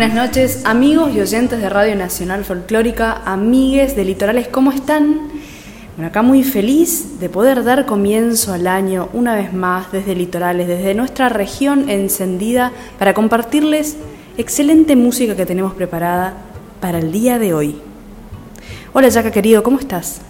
Buenas 0.00 0.16
noches, 0.16 0.62
amigos 0.64 1.14
y 1.14 1.20
oyentes 1.20 1.60
de 1.60 1.68
Radio 1.68 1.94
Nacional 1.94 2.46
Folclórica, 2.46 3.20
amigues 3.26 3.96
de 3.96 4.06
Litorales, 4.06 4.48
¿cómo 4.48 4.72
están? 4.72 5.28
Bueno, 5.94 6.08
acá 6.08 6.22
muy 6.22 6.42
feliz 6.42 7.20
de 7.20 7.28
poder 7.28 7.64
dar 7.64 7.84
comienzo 7.84 8.54
al 8.54 8.66
año 8.66 9.10
una 9.12 9.34
vez 9.34 9.52
más 9.52 9.92
desde 9.92 10.14
Litorales, 10.14 10.68
desde 10.68 10.94
nuestra 10.94 11.28
región 11.28 11.90
encendida, 11.90 12.72
para 12.98 13.12
compartirles 13.12 13.98
excelente 14.38 14.96
música 14.96 15.36
que 15.36 15.44
tenemos 15.44 15.74
preparada 15.74 16.32
para 16.80 16.98
el 16.98 17.12
día 17.12 17.38
de 17.38 17.52
hoy. 17.52 17.76
Hola, 18.94 19.10
Jaca 19.10 19.30
querido, 19.30 19.62
¿cómo 19.62 19.78
estás? 19.78 20.22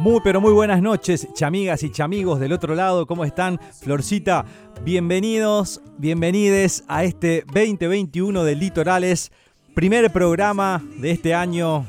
Muy 0.00 0.20
pero 0.24 0.40
muy 0.40 0.54
buenas 0.54 0.80
noches, 0.80 1.28
chamigas 1.34 1.82
y 1.82 1.90
chamigos 1.90 2.40
del 2.40 2.54
otro 2.54 2.74
lado, 2.74 3.06
¿cómo 3.06 3.26
están? 3.26 3.60
Florcita, 3.82 4.46
Bienvenidos, 4.82 5.82
bienvenides 5.98 6.84
a 6.88 7.04
este 7.04 7.44
2021 7.52 8.42
de 8.42 8.56
Litorales, 8.56 9.30
primer 9.74 10.10
programa 10.10 10.82
de 10.96 11.10
este 11.10 11.34
año 11.34 11.84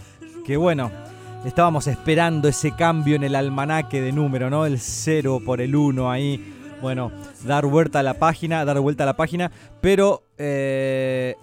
que 0.45 0.57
bueno, 0.57 0.91
estábamos 1.45 1.87
esperando 1.87 2.49
ese 2.49 2.75
cambio 2.75 3.15
en 3.15 3.23
el 3.23 3.33
almanaque 3.33 4.01
de 4.01 4.11
número, 4.11 4.49
¿no? 4.49 4.65
El 4.65 4.77
0 4.81 5.39
por 5.45 5.61
el 5.61 5.73
1 5.73 6.11
ahí. 6.11 6.53
Bueno, 6.81 7.13
dar 7.45 7.65
vuelta 7.65 7.99
a 7.99 8.03
la 8.03 8.15
página, 8.15 8.65
dar 8.65 8.77
vuelta 8.81 9.03
a 9.03 9.05
la 9.05 9.15
página, 9.15 9.53
pero 9.79 10.25
eh, 10.37 11.37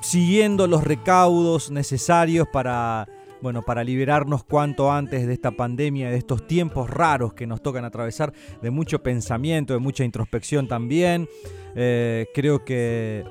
siguiendo 0.00 0.68
los 0.68 0.84
recaudos 0.84 1.72
necesarios 1.72 2.46
para 2.52 3.08
bueno, 3.44 3.60
para 3.60 3.84
liberarnos 3.84 4.42
cuanto 4.42 4.90
antes 4.90 5.26
de 5.26 5.34
esta 5.34 5.50
pandemia, 5.50 6.10
de 6.10 6.16
estos 6.16 6.46
tiempos 6.46 6.88
raros 6.88 7.34
que 7.34 7.46
nos 7.46 7.62
tocan 7.62 7.84
atravesar, 7.84 8.32
de 8.62 8.70
mucho 8.70 9.02
pensamiento, 9.02 9.74
de 9.74 9.80
mucha 9.80 10.02
introspección 10.02 10.66
también. 10.66 11.28
Eh, 11.74 12.26
creo 12.32 12.64
que, 12.64 13.22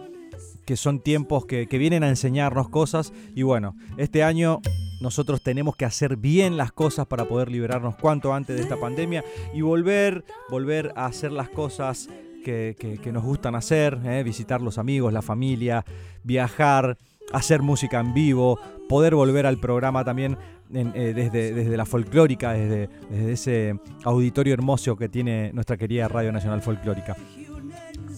que, 0.68 0.78
son 0.78 1.00
tiempos 1.00 1.48
que, 1.48 1.66
vienen 1.66 2.04
a 2.04 2.10
enseñarnos 2.10 2.70
cosas 2.70 3.12
y 3.34 3.42
bueno, 3.42 3.76
este 3.98 4.22
año 4.22 4.62
nosotros 5.02 5.42
tenemos 5.42 5.76
que 5.76 5.86
hacer 5.86 6.16
bien 6.16 6.58
las 6.58 6.72
cosas 6.72 7.08
para 7.08 7.26
poder 7.26 7.50
liberarnos 7.50 7.96
cuanto 7.96 8.36
antes 8.36 8.56
de 8.56 8.62
esta 8.62 8.80
pandemia 8.80 9.24
y 9.52 9.62
volver, 9.62 10.26
volver 10.48 10.94
a 10.96 11.08
hacer 11.08 11.32
las 11.32 11.50
cosas 11.50 12.08
que, 12.46 12.76
que, 13.02 13.12
nos 13.12 13.24
gustan 13.24 13.56
hacer, 13.56 14.00
¿eh? 14.06 14.22
visitar 14.22 14.62
los 14.62 14.78
amigos, 14.78 15.12
la 15.12 15.24
familia, 15.24 15.84
viajar, 16.24 17.00
hacer 17.34 17.62
música 17.62 18.00
en 18.00 18.14
vivo, 18.14 18.60
poder 18.88 19.16
volver 19.16 19.46
al 19.46 19.58
programa 19.58 20.06
también 20.06 20.38
eh, 20.74 21.14
desde, 21.16 21.54
desde, 21.54 21.78
la 21.78 21.86
folclórica, 21.86 22.54
desde, 22.54 22.90
desde, 23.10 23.32
ese 23.32 23.80
auditorio 24.04 24.54
hermoso 24.54 24.96
que 24.96 25.10
tiene 25.10 25.52
nuestra 25.54 25.78
querida 25.78 26.08
Radio 26.08 26.32
Nacional 26.32 26.62
Folclórica. 26.62 27.16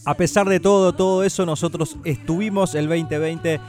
A 0.05 0.13
pesar 0.15 0.47
de 0.47 0.59
todo, 0.59 0.93
todo 0.93 1.23
eso, 1.23 1.45
nosotros 1.45 1.97
estuvimos 2.03 2.75
el 2.75 2.87
2020 2.87 3.59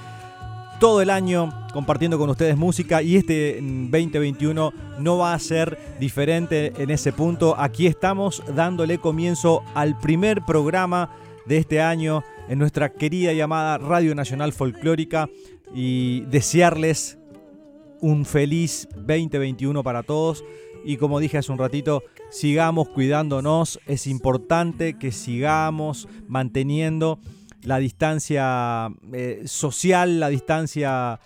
todo 0.79 1.01
el 1.01 1.11
año 1.11 1.51
compartiendo 1.73 2.19
con 2.19 2.29
ustedes 2.31 2.57
música 2.57 3.03
y 3.03 3.17
este 3.17 3.59
2021 3.61 4.73
no 4.99 5.19
va 5.19 5.33
a 5.33 5.39
ser 5.39 5.79
diferente 5.99 6.73
en 6.77 6.91
ese 6.91 7.13
punto. 7.13 7.59
Aquí 7.59 7.87
estamos 7.87 8.43
dándole 8.55 8.99
comienzo 8.99 9.63
al 9.75 9.99
primer 9.99 10.43
programa 10.43 11.11
de 11.47 11.59
este 11.59 11.81
año 11.81 12.23
en 12.49 12.59
nuestra 12.59 12.93
querida 12.93 13.33
llamada 13.33 13.79
Radio 13.79 14.15
Nacional 14.15 14.53
Folclórica 14.53 15.29
y 15.75 16.21
desearles 16.23 17.19
un 18.01 18.25
feliz 18.25 18.89
2021 18.97 19.83
para 19.83 20.03
todos. 20.03 20.45
Y 20.85 20.97
como 20.99 21.19
dije 21.19 21.39
hace 21.39 21.51
un 21.51 21.59
ratito, 21.59 22.03
sigamos 22.31 22.89
cuidándonos. 22.89 23.81
Es 23.87 24.07
importante 24.07 24.99
que 24.99 25.13
sigamos 25.13 26.09
manteniendo 26.29 27.19
la 27.63 27.79
distancia 27.79 28.89
eh, 29.13 29.43
social, 29.47 30.21
la 30.21 30.29
distancia 30.29 31.19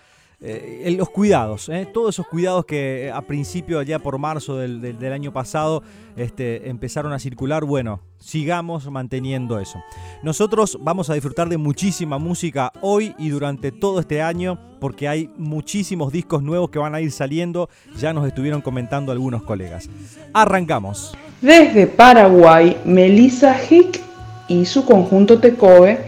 eh, 0.42 0.94
los 0.96 1.10
cuidados, 1.10 1.68
eh, 1.68 1.86
todos 1.92 2.14
esos 2.14 2.26
cuidados 2.26 2.64
que 2.64 3.08
eh, 3.08 3.10
a 3.10 3.20
principio, 3.20 3.78
allá 3.78 3.98
por 3.98 4.16
marzo 4.16 4.56
del, 4.56 5.12
año 5.12 5.34
pasado, 5.34 5.82
este, 6.16 6.70
empezaron 6.70 7.12
a 7.12 7.18
circular, 7.18 7.66
bueno, 7.66 8.00
sigamos 8.18 8.90
manteniendo 8.90 9.60
eso. 9.60 9.78
Nosotros 10.22 10.78
vamos 10.80 11.10
a 11.10 11.14
disfrutar 11.14 11.50
de 11.50 11.58
muchísima 11.58 12.16
música 12.16 12.72
hoy 12.80 13.14
y 13.18 13.28
durante 13.28 13.70
todo 13.70 14.00
este 14.00 14.22
año, 14.22 14.58
porque 14.80 15.08
hay 15.08 15.30
muchísimos 15.36 16.10
discos 16.10 16.42
nuevos 16.42 16.70
que 16.70 16.78
van 16.78 16.94
a 16.94 17.02
ir 17.02 17.12
saliendo, 17.12 17.68
ya 17.98 18.14
nos 18.14 18.26
estuvieron 18.26 18.62
comentando 18.62 19.12
algunos 19.12 19.42
colegas. 19.42 19.90
Arrancamos. 20.32 21.14
Desde 21.42 21.86
Paraguay, 21.86 22.78
Melissa 22.86 23.56
Hick 23.62 24.00
y 24.48 24.64
su 24.64 24.86
conjunto 24.86 25.38
Tecoe 25.38 25.98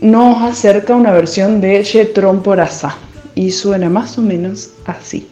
nos 0.00 0.42
acerca 0.42 0.96
una 0.96 1.12
versión 1.12 1.60
de 1.60 1.84
Jetron 1.84 2.42
Poraza 2.42 2.96
y 3.38 3.52
suena 3.52 3.88
más 3.88 4.18
o 4.18 4.22
menos 4.22 4.70
así. 4.84 5.28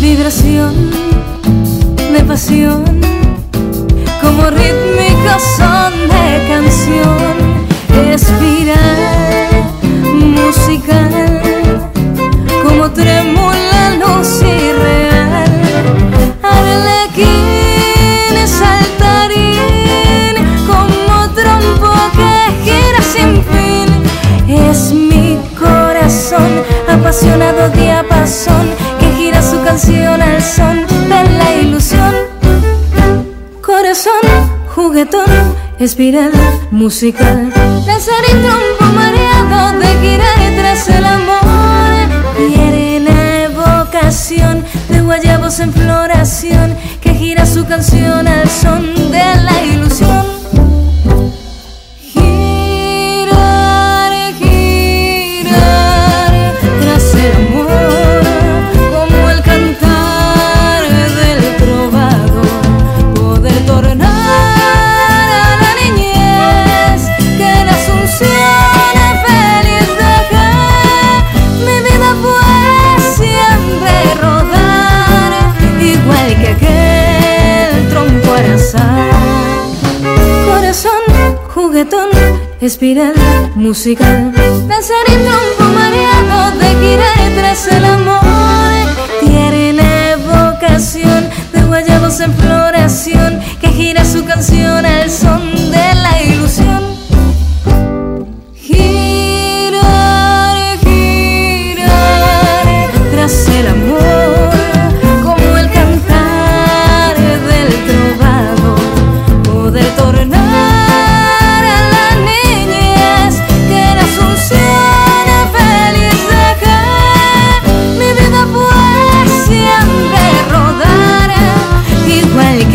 Vibración 0.00 0.72
de 2.12 2.24
pasión, 2.28 2.84
como 4.22 4.50
rítmica 4.50 5.40
espiral 35.84 36.32
musical, 36.70 37.52
y 37.52 38.32
trompo 38.42 38.94
mareado 38.94 39.78
de 39.78 39.86
girar 40.00 40.56
tras 40.56 40.88
el 40.88 41.04
amor. 41.04 42.34
Quiere 42.36 43.00
la 43.00 43.44
evocación 43.44 44.64
de 44.88 45.02
guayabos 45.02 45.60
en 45.60 45.72
floración 45.72 46.74
gira 47.14 47.44
su 47.44 47.66
canción 47.66 48.26
al 48.26 48.48
son 48.48 48.94
de 49.10 49.24
la 49.42 49.62
ilusión. 49.62 50.23
Espiral 82.64 83.14
musical, 83.54 84.32
danzarín 84.66 85.20
un 85.60 85.74
mareado 85.74 86.58
de 86.58 86.66
girar 86.80 87.30
tras 87.36 87.66
el 87.68 87.84
amor. 87.84 88.20
Tiene 89.20 89.74
la 89.74 90.12
evocación 90.12 91.28
de 91.52 91.62
guayabos 91.62 92.20
en 92.20 92.32
floración 92.34 93.40
que 93.60 93.68
gira 93.68 94.04
su 94.04 94.24
canción 94.24 94.86
al 94.86 95.10
son 95.10 95.53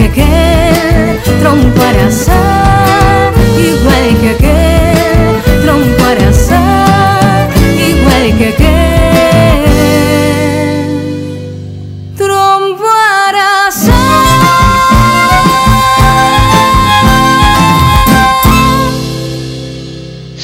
aquel 0.10 1.20
trompo 1.40 1.82
arazá, 1.82 3.32
igual 3.58 4.06
que 4.22 4.30
aquel 4.30 5.62
trompo 5.64 6.04
arazá, 6.04 7.48
igual 7.78 8.38
que 8.38 8.48
aquel. 8.48 8.80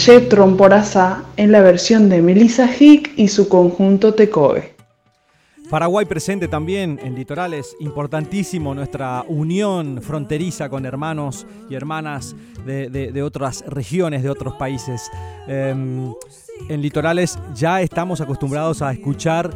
Ye 0.06 0.20
Tromporazá 0.20 1.24
en 1.36 1.52
la 1.52 1.62
versión 1.62 2.10
de 2.10 2.22
Melissa 2.22 2.70
Hick 2.72 3.14
y 3.18 3.28
su 3.28 3.50
conjunto 3.50 4.14
Tecoe. 4.14 4.75
Paraguay 5.70 6.06
presente 6.06 6.48
también 6.48 7.00
en 7.04 7.16
litorales, 7.16 7.76
importantísimo 7.80 8.76
nuestra 8.76 9.26
unión 9.28 10.00
fronteriza 10.02 10.70
con 10.70 10.86
hermanos 10.86 11.48
y 11.70 11.76
hermanas 11.76 12.36
de, 12.66 13.24
otras 13.24 13.64
regiones, 13.68 14.22
de 14.22 14.30
otros 14.30 14.56
países. 14.56 15.10
Em, 15.48 16.14
en 16.70 16.82
litorales 16.82 17.40
ya 17.56 17.82
estamos 17.82 18.22
acostumbrados 18.22 18.82
a 18.82 18.92
escuchar 18.92 19.50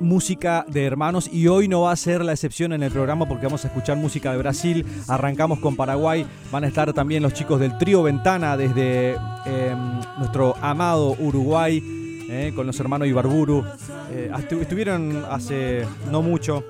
música 0.00 0.64
de 0.68 0.84
hermanos 0.84 1.28
y 1.32 1.46
hoy 1.46 1.68
no 1.68 1.82
va 1.82 1.92
a 1.92 1.96
ser 1.96 2.24
la 2.24 2.32
excepción 2.32 2.72
en 2.72 2.82
el 2.82 2.90
programa 2.90 3.26
porque 3.28 3.46
vamos 3.46 3.64
a 3.64 3.68
escuchar 3.68 3.96
música 3.96 4.32
de 4.32 4.38
Brasil, 4.38 4.84
arrancamos 5.08 5.60
con 5.60 5.76
Paraguay, 5.76 6.26
van 6.50 6.64
a 6.64 6.68
estar 6.68 6.92
también 6.92 7.22
los 7.22 7.34
chicos 7.34 7.60
del 7.60 7.76
trío 7.78 8.02
Ventana 8.02 8.56
desde 8.56 9.12
em, 9.46 10.00
nuestro 10.18 10.56
amado 10.60 11.16
Uruguay 11.18 12.03
eh, 12.34 12.52
con 12.54 12.66
los 12.66 12.78
hermanos 12.80 13.06
Ibarburu. 13.08 13.64
Eh, 14.10 14.30
estu- 14.34 14.60
estuvieron 14.60 15.24
hace 15.30 15.86
no 16.10 16.20
mucho 16.20 16.64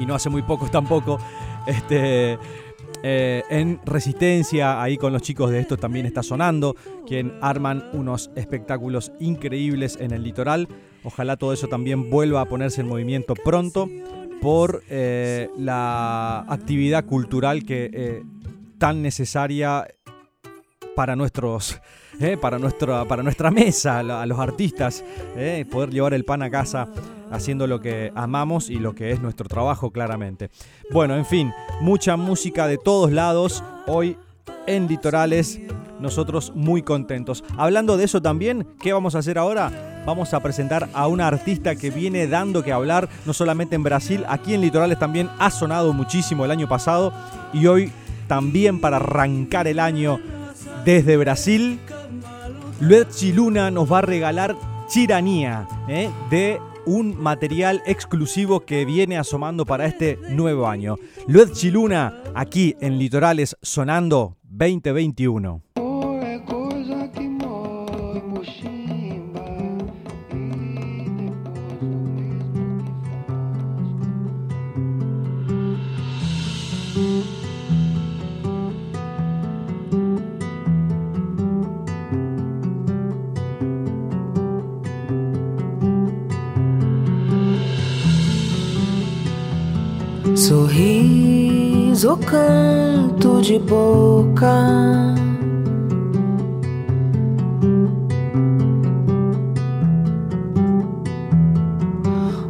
y 0.00 0.06
no 0.06 0.14
hace 0.14 0.30
muy 0.30 0.42
poco 0.42 0.68
tampoco. 0.70 1.18
Este, 1.66 2.38
eh, 3.02 3.42
en 3.50 3.80
Resistencia, 3.84 4.82
ahí 4.82 4.96
con 4.96 5.12
los 5.12 5.22
chicos 5.22 5.50
de 5.50 5.60
esto 5.60 5.76
también 5.76 6.06
está 6.06 6.22
sonando, 6.22 6.74
quien 7.06 7.34
arman 7.40 7.84
unos 7.92 8.30
espectáculos 8.34 9.12
increíbles 9.20 9.98
en 10.00 10.12
el 10.12 10.22
litoral. 10.22 10.68
Ojalá 11.04 11.36
todo 11.36 11.52
eso 11.52 11.66
también 11.68 12.10
vuelva 12.10 12.40
a 12.40 12.44
ponerse 12.46 12.80
en 12.80 12.88
movimiento 12.88 13.34
pronto 13.34 13.88
por 14.40 14.82
la 14.88 16.40
actividad 16.48 17.04
cultural 17.04 17.64
que 17.64 17.90
eh, 17.92 18.22
tan 18.78 19.02
necesaria 19.02 19.86
para 20.96 21.16
nuestros 21.16 21.80
eh, 22.20 22.36
para 22.36 22.58
nuestra 22.58 23.04
para 23.06 23.22
nuestra 23.22 23.50
mesa 23.50 24.00
a 24.00 24.26
los 24.26 24.38
artistas 24.38 25.02
eh, 25.36 25.64
poder 25.70 25.90
llevar 25.90 26.12
el 26.12 26.24
pan 26.24 26.42
a 26.42 26.50
casa 26.50 26.86
haciendo 27.30 27.66
lo 27.66 27.80
que 27.80 28.12
amamos 28.14 28.68
y 28.68 28.74
lo 28.74 28.94
que 28.94 29.10
es 29.10 29.20
nuestro 29.20 29.48
trabajo 29.48 29.90
claramente. 29.90 30.50
Bueno 30.90 31.16
en 31.16 31.24
fin 31.24 31.52
mucha 31.80 32.16
música 32.16 32.66
de 32.66 32.76
todos 32.76 33.10
lados 33.10 33.64
hoy 33.86 34.16
en 34.66 34.86
litorales. 34.86 35.60
Nosotros 35.98 36.52
muy 36.54 36.82
contentos. 36.82 37.44
Hablando 37.58 37.98
de 37.98 38.04
eso 38.04 38.22
también 38.22 38.66
qué 38.82 38.92
vamos 38.92 39.14
a 39.14 39.18
hacer 39.18 39.38
ahora 39.38 40.02
vamos 40.06 40.32
a 40.32 40.40
presentar 40.40 40.88
a 40.94 41.06
una 41.06 41.26
artista 41.26 41.76
que 41.76 41.90
viene 41.90 42.26
dando 42.26 42.62
que 42.62 42.72
hablar 42.72 43.08
no 43.26 43.34
solamente 43.34 43.76
en 43.76 43.82
Brasil 43.82 44.24
aquí 44.28 44.54
en 44.54 44.62
litorales 44.62 44.98
también 44.98 45.28
ha 45.38 45.50
sonado 45.50 45.92
muchísimo 45.92 46.44
el 46.44 46.50
año 46.50 46.68
pasado 46.68 47.12
y 47.52 47.66
hoy 47.66 47.92
también 48.28 48.80
para 48.80 48.96
arrancar 48.96 49.66
el 49.66 49.78
año 49.78 50.20
desde 50.84 51.16
Brasil, 51.16 51.80
Luetzi 52.80 53.34
Luna 53.34 53.70
nos 53.70 53.92
va 53.92 53.98
a 53.98 54.02
regalar 54.02 54.56
Chiranía, 54.88 55.68
¿eh? 55.86 56.08
de 56.30 56.58
un 56.86 57.14
material 57.22 57.82
exclusivo 57.84 58.60
que 58.60 58.86
viene 58.86 59.18
asomando 59.18 59.66
para 59.66 59.84
este 59.84 60.18
nuevo 60.30 60.66
año. 60.66 60.96
Luetzi 61.28 61.70
Luna, 61.70 62.22
aquí 62.34 62.76
en 62.80 62.98
Litorales, 62.98 63.54
sonando 63.60 64.38
2021. 64.44 65.69
Sorriso, 92.00 92.16
canto 92.16 93.42
de 93.42 93.58
boca. 93.58 95.14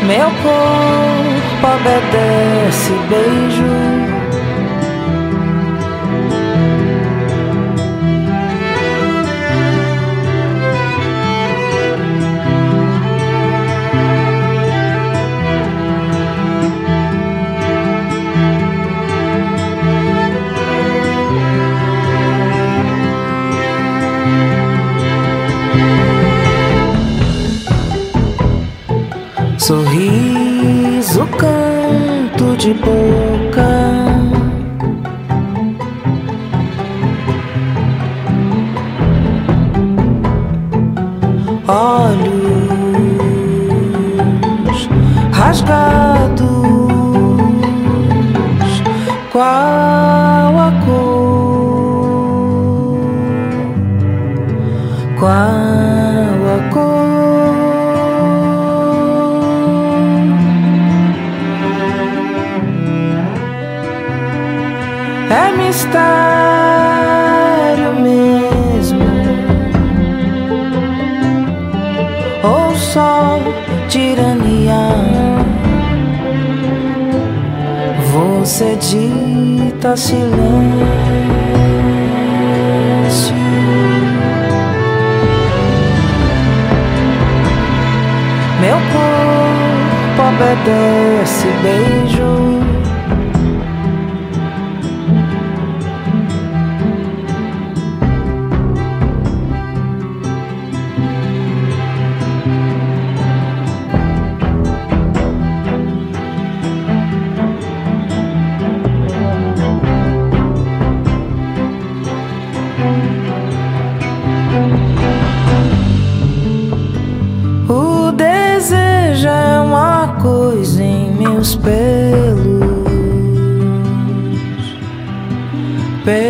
Meu 0.04 0.30
corpo 0.44 1.68
obedece 1.76 2.94
beijo 3.10 3.85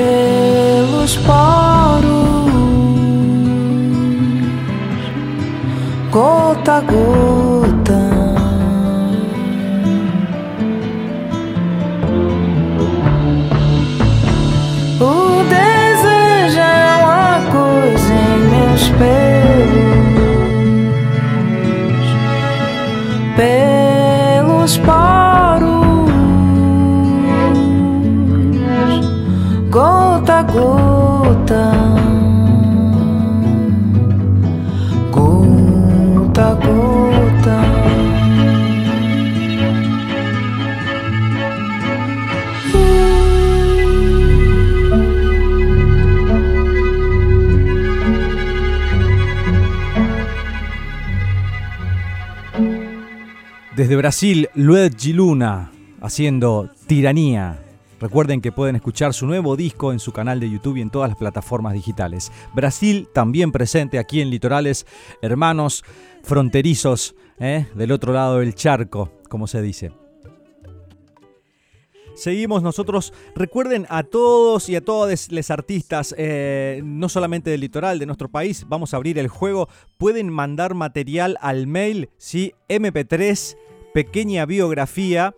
pelos 0.06 1.18
poros, 1.18 2.52
gota 6.12 6.78
a 6.78 6.82
gota. 6.82 7.25
Desde 53.86 53.98
Brasil, 53.98 54.50
Lued 54.56 54.94
Giluna 54.98 55.72
haciendo 56.02 56.72
Tiranía. 56.88 57.60
Recuerden 58.00 58.42
que 58.42 58.52
pueden 58.52 58.76
escuchar 58.76 59.14
su 59.14 59.28
nuevo 59.28 59.56
disco 59.56 59.92
en 59.92 60.00
su 60.00 60.12
canal 60.12 60.40
de 60.40 60.50
YouTube 60.50 60.78
y 60.78 60.82
en 60.82 60.90
todas 60.90 61.08
las 61.08 61.20
plataformas 61.20 61.74
digitales. 61.74 62.32
Brasil 62.56 63.08
también 63.14 63.52
presente 63.52 64.00
aquí 64.00 64.22
en 64.22 64.32
Litorales, 64.32 64.88
hermanos 65.22 65.84
fronterizos 66.24 67.14
¿eh? 67.40 67.68
del 67.76 67.92
otro 67.92 68.12
lado 68.12 68.40
del 68.40 68.56
charco, 68.56 69.12
como 69.30 69.46
se 69.46 69.62
dice. 69.62 69.92
Seguimos 72.16 72.64
nosotros. 72.64 73.14
Recuerden 73.36 73.86
a 73.90 74.04
todos 74.04 74.70
y 74.70 74.76
a 74.76 74.82
todas 74.82 75.32
los 75.32 75.52
artistas, 75.52 76.16
eh, 76.18 76.82
no 76.84 77.10
solamente 77.10 77.50
del 77.50 77.62
litoral 77.62 78.00
de 78.00 78.06
nuestro 78.06 78.30
país, 78.30 78.66
vamos 78.68 78.94
a 78.94 78.98
abrir 78.98 79.20
el 79.20 79.28
juego. 79.28 79.68
Pueden 79.98 80.30
mandar 80.30 80.74
material 80.74 81.38
al 81.42 81.68
mail, 81.68 82.10
¿sí? 82.18 82.54
MP3, 82.70 83.58
pequeña 83.96 84.46
biografía 84.46 85.34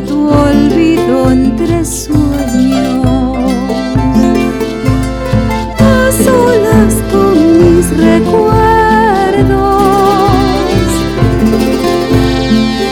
Tu 0.01 0.29
olvido 0.29 1.31
entre 1.31 1.83
sueños. 1.83 3.05
A 5.79 6.11
solas 6.23 6.93
con 7.11 7.35
mis 7.57 7.89
recuerdos. 7.97 9.57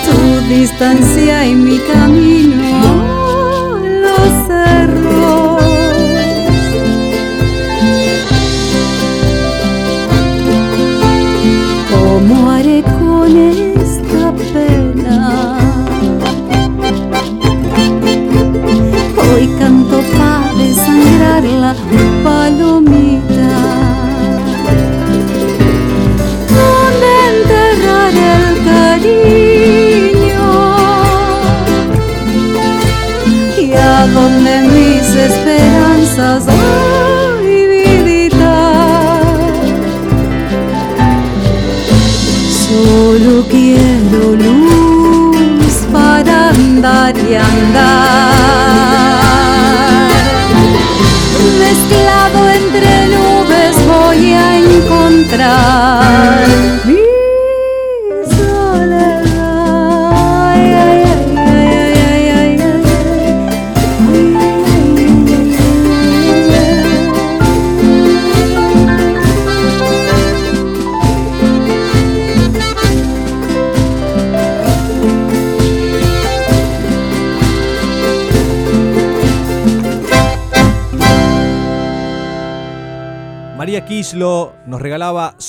Tu 0.06 0.54
distancia 0.54 1.46
y 1.46 1.56
mi 1.56 1.78
camino 1.80 2.25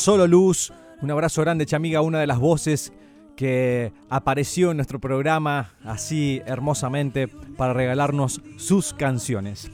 Solo 0.06 0.28
Luz. 0.28 0.72
Un 1.02 1.10
abrazo 1.10 1.42
grande, 1.42 1.66
chamiga, 1.66 2.00
una 2.00 2.20
de 2.20 2.28
las 2.28 2.38
voces 2.38 2.92
que 3.34 3.92
apareció 4.08 4.70
en 4.70 4.76
nuestro 4.76 5.00
programa 5.00 5.72
así 5.82 6.40
hermosamente 6.46 7.26
para 7.26 7.72
regalarnos 7.72 8.40
sus 8.56 8.94
canciones. 8.94 9.68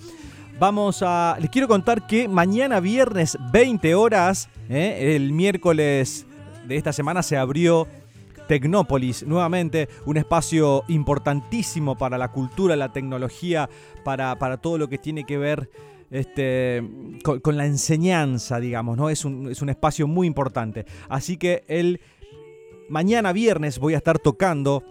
Vamos 0.59 1.03
a. 1.03 1.37
Les 1.39 1.51
quiero 1.51 1.69
contar 1.69 2.07
que 2.07 2.29
mañana 2.29 2.81
viernes 2.81 3.37
20 3.53 3.95
horas, 3.95 4.49
¿eh? 4.71 5.15
el 5.17 5.33
miércoles 5.33 6.25
de 6.67 6.79
esta 6.79 6.95
semana 6.95 7.23
se 7.23 7.37
abrió 7.37 7.87
Tecnópolis, 8.49 9.27
nuevamente 9.27 9.91
un 10.07 10.17
espacio 10.17 10.85
importantísimo 10.89 11.99
para 11.99 12.17
la 12.17 12.29
cultura, 12.29 12.75
la 12.75 12.91
tecnología, 12.91 13.69
para, 14.03 14.39
para 14.39 14.57
todo 14.57 14.79
lo 14.79 14.89
que 14.89 14.97
tiene 14.97 15.25
que 15.25 15.37
ver 15.37 15.69
este, 16.13 16.83
con, 17.25 17.57
la 17.57 17.67
enseñanza, 17.67 18.61
digamos, 18.61 18.97
¿no? 18.97 19.11
Es 19.11 19.25
un, 19.25 19.51
es 19.51 19.63
un 19.63 19.71
espacio 19.71 20.07
muy 20.07 20.27
importante. 20.27 20.85
Así 21.09 21.39
que 21.39 21.65
el 21.67 22.01
mañana 22.89 23.33
viernes 23.33 23.79
voy 23.79 23.95
a 23.95 23.97
estar 23.97 24.19
tocando 24.19 24.85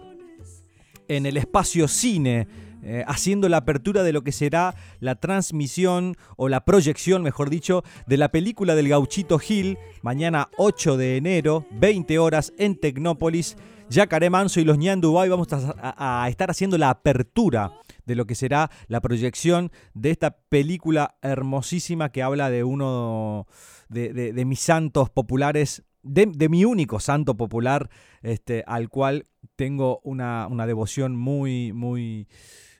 en 1.08 1.24
el 1.24 1.36
espacio 1.36 1.88
cine. 1.88 2.46
eh, 2.84 3.04
haciendo 3.06 3.48
la 3.48 3.58
apertura 3.58 4.02
de 4.02 4.12
lo 4.12 4.22
que 4.22 4.32
será 4.32 4.74
la 4.98 5.14
transmisión 5.14 6.16
o 6.36 6.48
la 6.48 6.64
proyección, 6.64 7.22
mejor 7.22 7.48
dicho, 7.48 7.84
de 8.08 8.16
la 8.16 8.32
película 8.32 8.74
del 8.74 8.88
Gauchito 8.88 9.38
Gil, 9.38 9.78
mañana 10.02 10.48
8 10.56 10.96
de 10.96 11.16
enero, 11.16 11.64
20 11.70 12.18
horas 12.18 12.52
en 12.58 12.74
Tecnópolis. 12.74 13.56
Yacaré 13.92 14.30
Manso 14.30 14.58
y 14.58 14.64
los 14.64 14.78
Ñandubay 14.78 15.28
vamos 15.28 15.48
a, 15.52 16.26
estar 16.28 16.50
haciendo 16.50 16.78
la 16.78 16.88
apertura 16.88 17.72
de 18.06 18.16
lo 18.16 18.26
que 18.26 18.34
será 18.34 18.70
la 18.88 19.00
proyección 19.00 19.70
de 19.92 20.10
esta 20.10 20.38
película 20.48 21.16
hermosísima 21.20 22.10
que 22.10 22.22
habla 22.22 22.48
de 22.48 22.64
uno 22.64 23.46
de, 23.88 24.44
mis 24.46 24.60
santos 24.60 25.10
populares, 25.10 25.84
de, 26.02 26.48
mi 26.48 26.64
único 26.64 27.00
santo 27.00 27.36
popular, 27.36 27.90
este, 28.22 28.64
al 28.66 28.88
cual 28.88 29.26
tengo 29.56 30.00
una, 30.04 30.48
devoción 30.66 31.14
muy, 31.14 31.74
muy, 31.74 32.28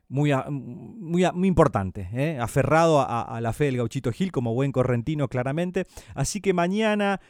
muy, 0.09 0.33
muy 0.41 1.49
importante, 1.49 2.09
¿eh? 2.15 2.39
aferrado 2.41 3.01
a, 3.01 3.21
a 3.21 3.41
la 3.43 3.53
fe 3.53 3.67
del 3.67 3.77
gauchito 3.77 4.13
Gil 4.13 4.33
como 4.33 4.55
buen 4.55 4.73
correntino 4.73 5.29
claramente. 5.29 5.85
Así 6.15 6.41
que 6.41 6.55
mañana, 6.55 7.21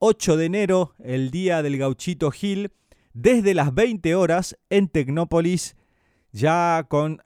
8 0.00 0.36
de 0.36 0.44
enero, 0.44 0.94
el 1.02 1.30
día 1.30 1.62
del 1.62 1.78
gauchito 1.78 2.30
Gil, 2.30 2.72
desde 3.14 3.54
las 3.54 3.74
20 3.74 4.14
horas 4.14 4.56
en 4.70 4.88
Tecnópolis, 4.88 5.76
ya 6.32 6.86
con 6.88 7.20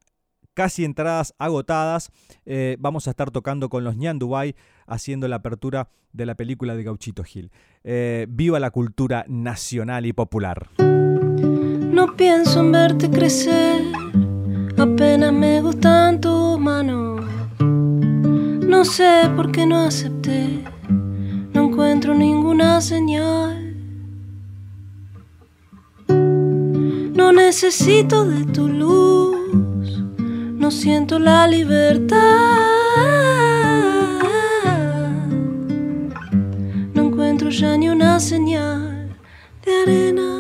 casi 0.55 0.85
entradas 0.85 1.35
agotadas, 1.39 2.11
eh, 2.47 2.77
vamos 2.81 3.07
a 3.07 3.11
estar 3.11 3.31
tocando 3.31 3.69
con 3.69 3.85
los 3.85 3.97
Ñandubay 3.97 4.57
haciendo 4.87 5.29
la 5.29 5.37
apertura 5.37 5.91
de 6.13 6.25
la 6.25 6.35
película 6.35 6.75
de 6.75 6.83
Gauchito 6.83 7.23
Gil. 7.25 7.51
Eh, 7.85 8.27
viva 8.29 8.59
la 8.59 8.71
cultura 8.71 9.27
nacional 9.29 10.07
y 10.07 10.15
popular. 10.15 10.71
No 10.79 12.17
pienso 12.17 12.61
en 12.61 12.73
verte 12.73 13.11
crecer, 13.11 13.83
apenas 14.79 15.33
me 15.33 15.61
gustan 15.61 16.21
tus 16.21 16.59
manos. 16.59 17.23
No 17.61 18.85
sé 18.85 19.31
por 19.37 19.53
qué 19.53 19.67
no 19.67 19.85
acepté, 19.85 20.65
no 21.53 21.65
encuentro 21.65 22.15
ninguna 22.15 22.81
señal. 22.81 23.66
No 27.17 27.33
necesito 27.33 28.27
de 28.27 28.45
tu 28.45 28.69
luz, 28.69 30.05
no 30.19 30.71
siento 30.71 31.19
la 31.19 31.49
libertad. 31.49 32.19
No 36.93 37.03
encuentro 37.07 37.49
ya 37.49 37.75
ni 37.79 37.89
una 37.89 38.21
señal 38.21 39.17
de 39.65 39.83
arena. 39.83 40.36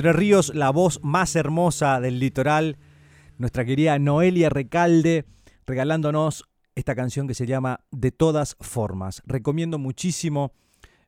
Entre 0.00 0.14
Ríos, 0.14 0.54
la 0.54 0.70
voz 0.70 0.98
más 1.02 1.36
hermosa 1.36 2.00
del 2.00 2.20
litoral, 2.20 2.78
nuestra 3.36 3.66
querida 3.66 3.98
Noelia 3.98 4.48
Recalde, 4.48 5.26
regalándonos 5.66 6.48
esta 6.74 6.94
canción 6.94 7.28
que 7.28 7.34
se 7.34 7.44
llama 7.44 7.80
De 7.90 8.10
todas 8.10 8.56
formas. 8.60 9.20
Recomiendo 9.26 9.78
muchísimo 9.78 10.52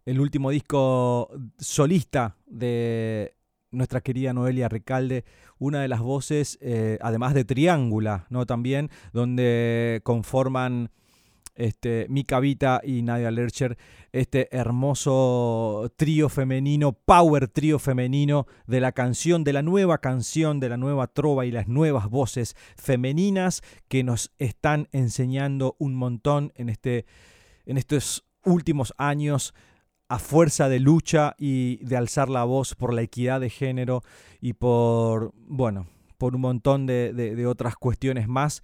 el 0.04 0.20
último 0.20 0.50
disco 0.50 1.30
solista 1.56 2.36
de 2.44 3.34
nuestra 3.70 4.02
querida 4.02 4.34
Noelia 4.34 4.68
Recalde, 4.68 5.24
una 5.58 5.80
de 5.80 5.88
las 5.88 6.00
voces, 6.00 6.58
eh, 6.60 6.98
además 7.00 7.32
de 7.32 7.46
Triángula, 7.46 8.26
¿no? 8.28 8.44
También, 8.44 8.90
donde 9.14 10.02
conforman 10.04 10.90
este, 11.54 12.06
Mika 12.08 12.40
Vita 12.40 12.80
y 12.84 13.02
Nadia 13.02 13.30
Lercher, 13.30 13.76
este 14.12 14.48
hermoso 14.56 15.92
trío 15.96 16.28
femenino, 16.28 16.92
power 16.92 17.48
trío 17.48 17.78
femenino 17.78 18.46
de 18.66 18.80
la 18.80 18.92
canción, 18.92 19.44
de 19.44 19.52
la 19.52 19.62
nueva 19.62 19.98
canción, 19.98 20.60
de 20.60 20.68
la 20.68 20.76
nueva 20.76 21.06
trova 21.06 21.46
y 21.46 21.50
las 21.50 21.68
nuevas 21.68 22.08
voces 22.08 22.56
femeninas 22.76 23.62
que 23.88 24.04
nos 24.04 24.32
están 24.38 24.88
enseñando 24.92 25.76
un 25.78 25.94
montón 25.94 26.52
en, 26.56 26.68
este, 26.68 27.06
en 27.66 27.78
estos 27.78 28.24
últimos 28.44 28.94
años 28.96 29.54
a 30.08 30.18
fuerza 30.18 30.68
de 30.68 30.78
lucha 30.78 31.34
y 31.38 31.78
de 31.84 31.96
alzar 31.96 32.28
la 32.28 32.44
voz 32.44 32.74
por 32.74 32.92
la 32.92 33.00
equidad 33.02 33.40
de 33.40 33.48
género 33.48 34.02
y 34.40 34.52
por, 34.52 35.32
bueno, 35.36 35.86
por 36.18 36.34
un 36.36 36.42
montón 36.42 36.86
de, 36.86 37.46
otras 37.48 37.76
cuestiones 37.76 38.28
más 38.28 38.62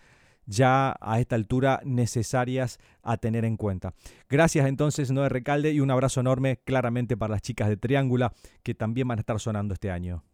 ya 0.48 0.96
a 1.00 1.20
esta 1.20 1.36
altura 1.36 1.80
necesarias 1.84 2.80
a 3.02 3.18
tener 3.18 3.44
en 3.44 3.56
cuenta. 3.56 3.94
Gracias 4.28 4.66
entonces 4.66 5.12
Noé 5.12 5.28
Recalde 5.28 5.72
y 5.72 5.80
un 5.80 5.90
abrazo 5.90 6.20
enorme 6.20 6.58
claramente 6.64 7.16
para 7.16 7.32
las 7.32 7.42
chicas 7.42 7.68
de 7.68 7.76
Triángula 7.76 8.32
que 8.62 8.74
también 8.74 9.06
van 9.06 9.18
a 9.18 9.20
estar 9.20 9.38
sonando 9.38 9.74
este 9.74 9.90
año. 9.90 10.24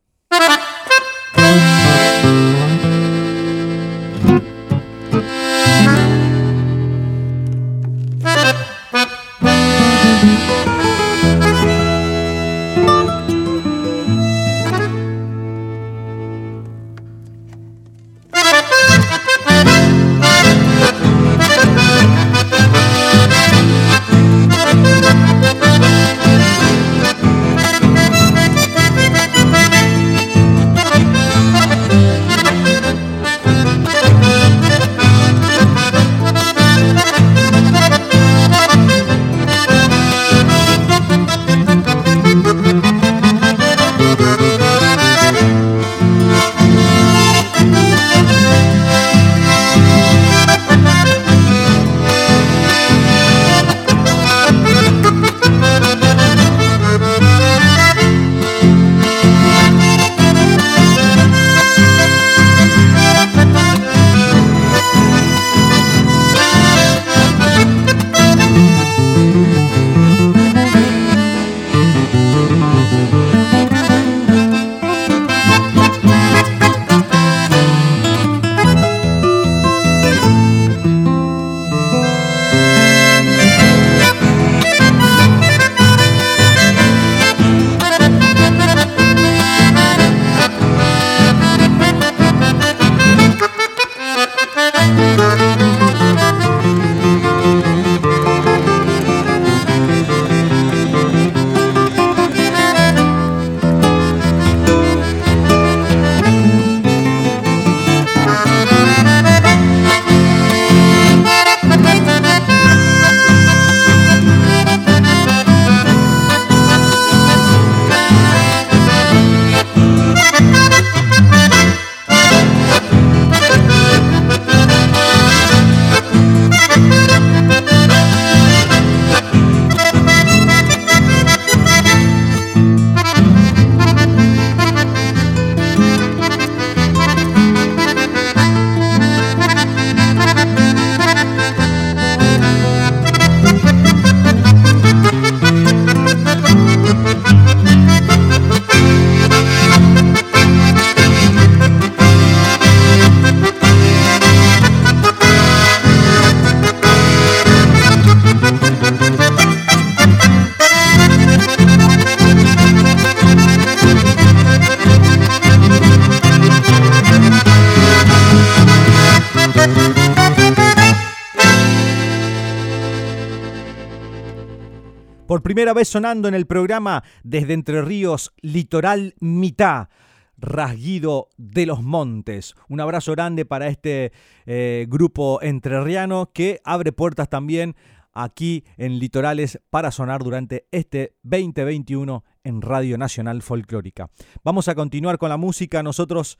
Primera 175.65 175.81
vez 175.81 175.89
sonando 175.89 176.29
en 176.29 176.35
el 176.35 176.47
programa 176.47 177.03
desde 177.23 177.55
Entre 177.55 177.81
Ríos, 177.81 178.35
Litoral 178.43 179.15
Mitad. 179.21 179.89
Rasguido 180.37 181.31
de 181.39 181.65
los 181.65 181.83
Montes. 181.83 182.55
Un 182.69 182.83
abrazo 182.83 183.13
grande 183.13 183.47
para 183.47 183.69
este 183.69 184.13
eh, 184.45 184.85
grupo 184.91 185.41
entrerriano 185.41 186.33
que 186.35 186.61
abre 186.65 186.93
puertas 186.93 187.31
también 187.31 187.77
aquí 188.13 188.65
en 188.77 188.99
Litorales 188.99 189.59
para 189.71 189.91
sonar 189.91 190.23
durante 190.23 190.67
este 190.71 191.15
2021 191.23 192.25
en 192.43 192.61
Radio 192.61 192.99
Nacional 192.99 193.41
Folclórica. 193.41 194.11
Vamos 194.43 194.69
a 194.69 194.75
continuar 194.75 195.17
con 195.17 195.31
la 195.31 195.39
música, 195.39 195.83
nosotros 195.83 196.39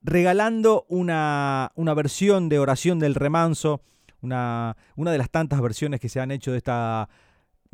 regalando 0.00 0.86
una, 0.88 1.72
una 1.74 1.92
versión 1.92 2.48
de 2.48 2.58
Oración 2.58 2.98
del 3.00 3.16
Remanso, 3.16 3.82
una, 4.22 4.78
una 4.96 5.12
de 5.12 5.18
las 5.18 5.28
tantas 5.28 5.60
versiones 5.60 6.00
que 6.00 6.08
se 6.08 6.20
han 6.20 6.30
hecho 6.30 6.52
de 6.52 6.58
esta 6.58 7.10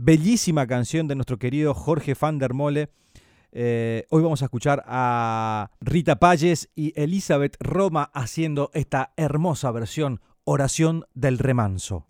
bellísima 0.03 0.67
canción 0.67 1.09
de 1.09 1.15
nuestro 1.15 1.39
querido 1.39 1.75
Jorge 1.75 2.15
Van 2.19 2.39
der 2.39 2.55
Mole. 2.55 2.91
Eh, 3.53 4.07
hoy 4.11 4.23
vamos 4.23 4.43
a 4.43 4.47
escuchar 4.47 4.83
a 4.87 5.71
Rita 5.81 6.17
Palles 6.17 6.71
y 6.75 6.93
Elizabeth 7.01 7.57
Roma 7.61 8.11
haciendo 8.15 8.71
esta 8.73 9.13
hermosa 9.17 9.71
versión, 9.73 10.21
Oración 10.45 11.05
del 11.15 11.39
Remanso. 11.39 12.07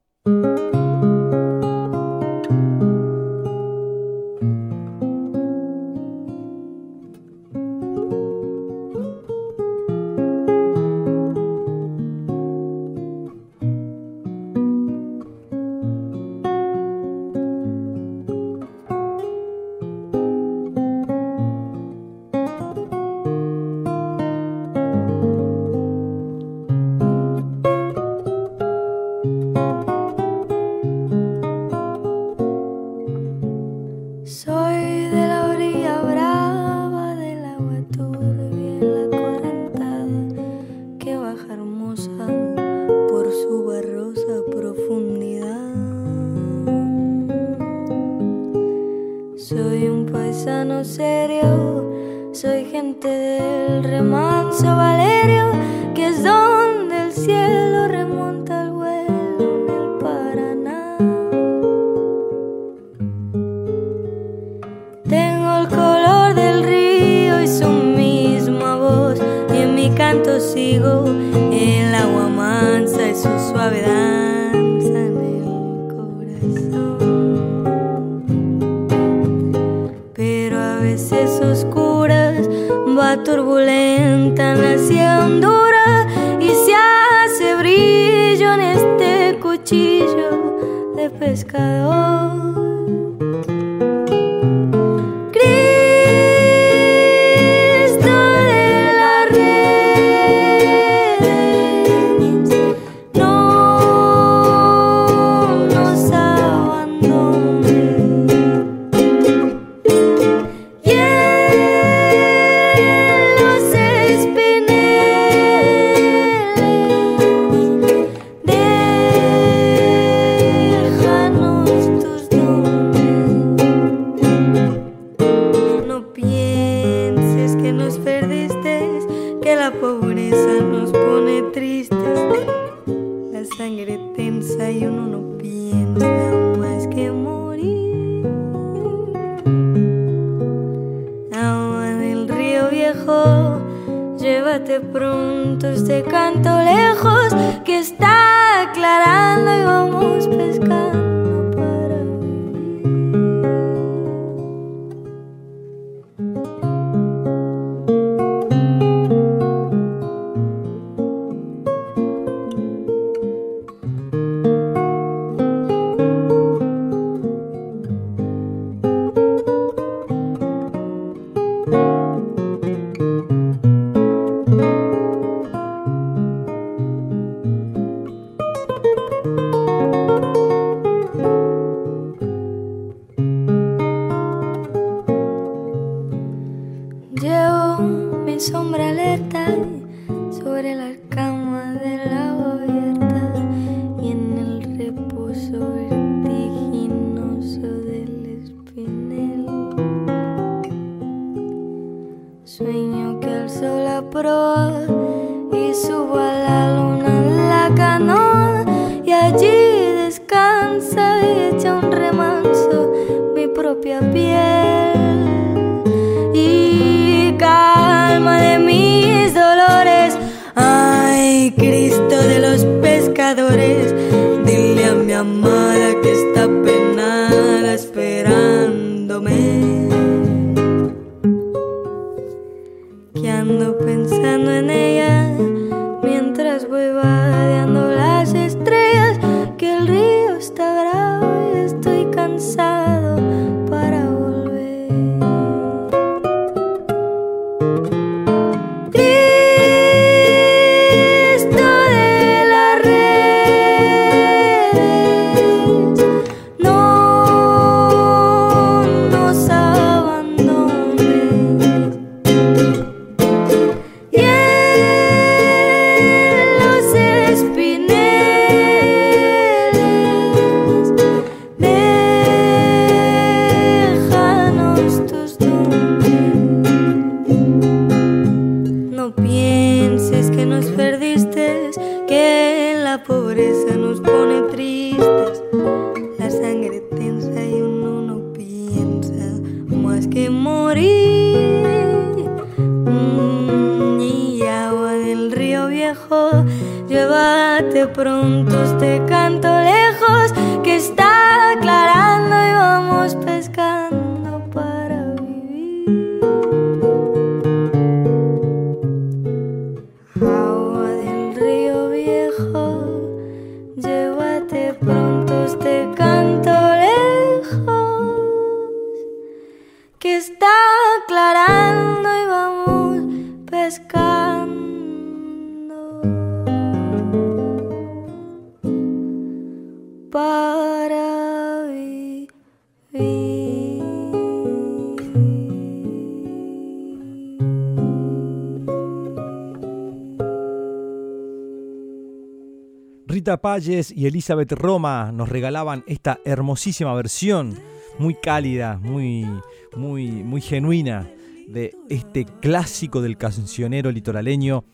Rita 343.20 343.36
Payes 343.36 343.92
y 343.94 344.06
Elizabeth 344.06 344.52
Roma 344.52 345.12
nos 345.12 345.28
regalaban 345.28 345.84
esta 345.86 346.20
hermosísima 346.24 346.94
versión, 346.94 347.54
muy 347.98 348.14
cálida, 348.14 348.78
muy, 348.78 349.28
muy, 349.76 350.10
muy 350.24 350.40
genuina, 350.40 351.06
de 351.46 351.76
este 351.90 352.24
clásico 352.24 353.02
del 353.02 353.18
cancionero 353.18 353.92
litoraleño, 353.92 354.64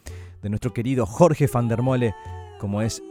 de 0.44 0.48
nuestro 0.48 0.72
querido 0.72 1.06
Jorge 1.06 1.48
van 1.52 1.66
der 1.66 1.82
Mole, 1.82 2.14
como 2.60 2.82
es 2.82 3.02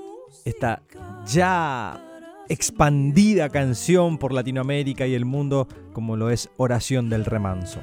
esta 0.45 0.83
ya 1.27 2.01
expandida 2.47 3.49
canción 3.49 4.17
por 4.17 4.31
Latinoamérica 4.31 5.05
y 5.05 5.15
el 5.15 5.25
mundo, 5.25 5.67
como 5.91 6.15
lo 6.15 6.29
es 6.29 6.49
Oración 6.55 7.09
del 7.09 7.25
Remanso. 7.25 7.81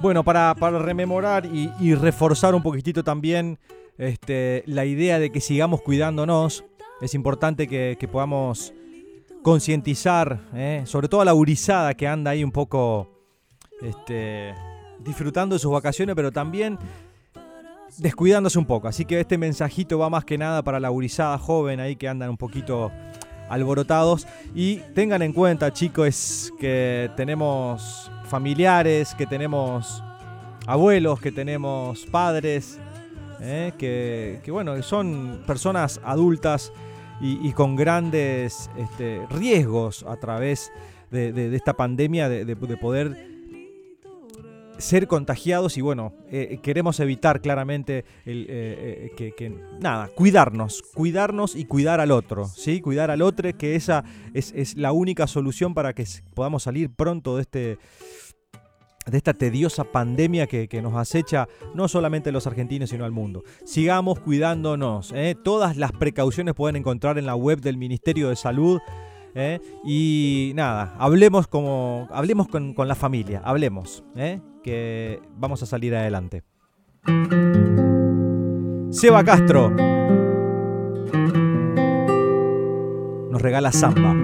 Bueno, 0.00 0.24
para, 0.24 0.54
rememorar 0.54 1.44
y 1.44 1.94
reforzar 1.94 2.54
un 2.54 2.62
poquitito 2.62 3.04
también 3.04 3.58
este, 3.98 4.62
la 4.66 4.84
idea 4.84 5.18
de 5.18 5.30
que 5.30 5.40
sigamos 5.40 5.82
cuidándonos, 5.82 6.64
es 7.00 7.14
importante 7.14 7.68
que, 7.68 8.08
podamos 8.10 8.72
concientizar, 9.42 10.40
¿eh? 10.54 10.82
sobre 10.86 11.08
todo 11.08 11.20
a 11.20 11.24
la 11.24 11.32
gurizada 11.32 11.94
que 11.94 12.08
anda 12.08 12.30
ahí 12.30 12.42
un 12.42 12.52
poco 12.52 13.10
este, 13.82 14.54
disfrutando 15.00 15.54
de 15.54 15.58
sus 15.58 15.70
vacaciones, 15.70 16.14
pero 16.16 16.32
también 16.32 16.78
descuidándose 17.98 18.58
un 18.58 18.64
poco. 18.64 18.88
Así 18.88 19.04
que 19.04 19.20
este 19.20 19.38
mensajito 19.38 19.98
va 19.98 20.10
más 20.10 20.24
que 20.24 20.38
nada 20.38 20.62
para 20.62 20.80
la 20.80 20.88
gurizada 20.88 21.38
joven 21.38 21.80
ahí 21.80 21.96
que 21.96 22.08
andan 22.08 22.30
un 22.30 22.36
poquito 22.36 22.90
alborotados. 23.48 24.26
Y 24.54 24.76
tengan 24.94 25.22
en 25.22 25.32
cuenta, 25.32 25.72
chicos, 25.72 26.52
que 26.58 27.10
tenemos 27.16 28.10
familiares, 28.24 29.14
que 29.14 29.26
tenemos 29.26 30.02
abuelos, 30.66 31.20
que 31.20 31.30
tenemos 31.30 32.06
padres, 32.06 32.78
¿eh? 33.40 33.72
que, 33.78 34.50
bueno, 34.50 34.80
son 34.82 35.42
personas 35.46 36.00
adultas 36.04 36.72
y, 37.20 37.52
con 37.52 37.76
grandes 37.76 38.70
este, 38.76 39.24
riesgos 39.30 40.04
a 40.06 40.16
través 40.16 40.72
de, 41.10 41.54
esta 41.54 41.74
pandemia 41.74 42.28
de, 42.28 42.44
de, 42.44 42.76
poder 42.76 43.34
ser 44.78 45.06
contagiados 45.06 45.78
y 45.78 45.80
bueno, 45.80 46.12
eh, 46.30 46.58
queremos 46.60 46.98
evitar 46.98 47.40
claramente 47.40 48.04
el, 48.24 48.46
eh, 48.48 49.12
que, 49.16 49.56
nada, 49.80 50.08
cuidarnos, 50.08 50.82
cuidarnos 50.94 51.54
y 51.54 51.64
cuidar 51.64 52.00
al 52.00 52.10
otro, 52.10 52.46
¿sí? 52.46 52.80
Cuidar 52.80 53.10
al 53.10 53.22
otro, 53.22 53.56
que 53.56 53.76
esa 53.76 54.04
es, 54.34 54.52
es 54.56 54.76
la 54.76 54.92
única 54.92 55.26
solución 55.26 55.72
para 55.72 55.92
que 55.92 56.04
podamos 56.34 56.64
salir 56.64 56.90
pronto 56.90 57.36
de 57.36 57.42
este 57.42 57.78
de 59.06 59.16
esta 59.16 59.34
tediosa 59.34 59.84
pandemia 59.84 60.46
que, 60.46 60.68
que, 60.68 60.82
nos 60.82 60.94
acecha 60.94 61.48
no 61.74 61.88
solamente 61.88 62.30
a 62.30 62.32
los 62.32 62.46
argentinos, 62.46 62.90
sino 62.90 63.04
al 63.04 63.12
mundo. 63.12 63.44
Sigamos 63.64 64.20
cuidándonos. 64.20 65.12
¿eh? 65.14 65.34
Todas 65.42 65.76
las 65.76 65.92
precauciones 65.92 66.54
pueden 66.54 66.76
encontrar 66.76 67.18
en 67.18 67.26
la 67.26 67.34
web 67.34 67.60
del 67.60 67.76
Ministerio 67.76 68.28
de 68.28 68.36
Salud. 68.36 68.80
¿eh? 69.34 69.60
Y 69.84 70.52
nada, 70.54 70.94
hablemos, 70.98 71.46
como, 71.46 72.08
hablemos 72.10 72.48
con, 72.48 72.74
con 72.74 72.88
la 72.88 72.94
familia, 72.94 73.42
hablemos, 73.44 74.04
¿eh? 74.16 74.40
que 74.62 75.20
vamos 75.36 75.62
a 75.62 75.66
salir 75.66 75.94
adelante. 75.94 76.42
Seba 78.90 79.24
Castro 79.24 79.70
nos 83.30 83.42
regala 83.42 83.72
samba. 83.72 84.14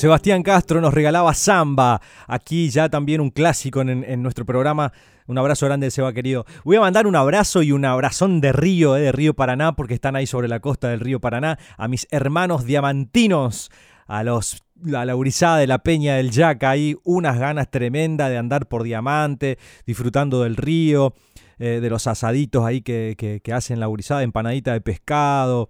Sebastián 0.00 0.42
Castro 0.42 0.80
nos 0.80 0.94
regalaba 0.94 1.34
Samba. 1.34 2.00
Aquí 2.26 2.70
ya 2.70 2.88
también 2.88 3.20
un 3.20 3.28
clásico 3.28 3.82
en, 3.82 4.22
nuestro 4.22 4.46
programa. 4.46 4.94
Un 5.26 5.36
abrazo 5.36 5.66
grande, 5.66 5.90
Seba 5.90 6.14
querido. 6.14 6.46
Voy 6.64 6.76
a 6.76 6.80
mandar 6.80 7.06
un 7.06 7.16
abrazo 7.16 7.62
y 7.62 7.70
un 7.72 7.84
abrazón 7.84 8.40
de 8.40 8.50
río, 8.52 8.96
eh, 8.96 9.02
de 9.02 9.12
Río 9.12 9.34
Paraná, 9.34 9.76
porque 9.76 9.92
están 9.92 10.16
ahí 10.16 10.26
sobre 10.26 10.48
la 10.48 10.60
costa 10.60 10.88
del 10.88 11.00
río 11.00 11.20
Paraná. 11.20 11.58
A 11.76 11.86
mis 11.86 12.08
hermanos 12.10 12.64
diamantinos, 12.64 13.70
a 14.06 14.22
los 14.24 14.62
la 14.82 15.12
gurizada 15.12 15.58
de 15.58 15.66
la 15.66 15.80
Peña 15.80 16.14
del 16.14 16.30
Yaca, 16.30 16.70
ahí 16.70 16.96
unas 17.04 17.38
ganas 17.38 17.70
tremendas 17.70 18.30
de 18.30 18.38
andar 18.38 18.68
por 18.68 18.84
Diamante, 18.84 19.58
disfrutando 19.84 20.44
del 20.44 20.56
río, 20.56 21.12
eh, 21.58 21.80
de 21.82 21.90
los 21.90 22.06
asaditos 22.06 22.64
ahí 22.64 22.80
que, 22.80 23.16
que, 23.18 23.40
que 23.40 23.52
hacen 23.52 23.78
la 23.78 23.86
gurizada, 23.86 24.22
empanadita 24.22 24.72
de 24.72 24.80
pescado, 24.80 25.68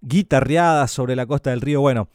guitarreadas 0.00 0.90
sobre 0.90 1.14
la 1.14 1.26
costa 1.26 1.50
del 1.50 1.60
río. 1.60 1.80
Bueno, 1.80 2.08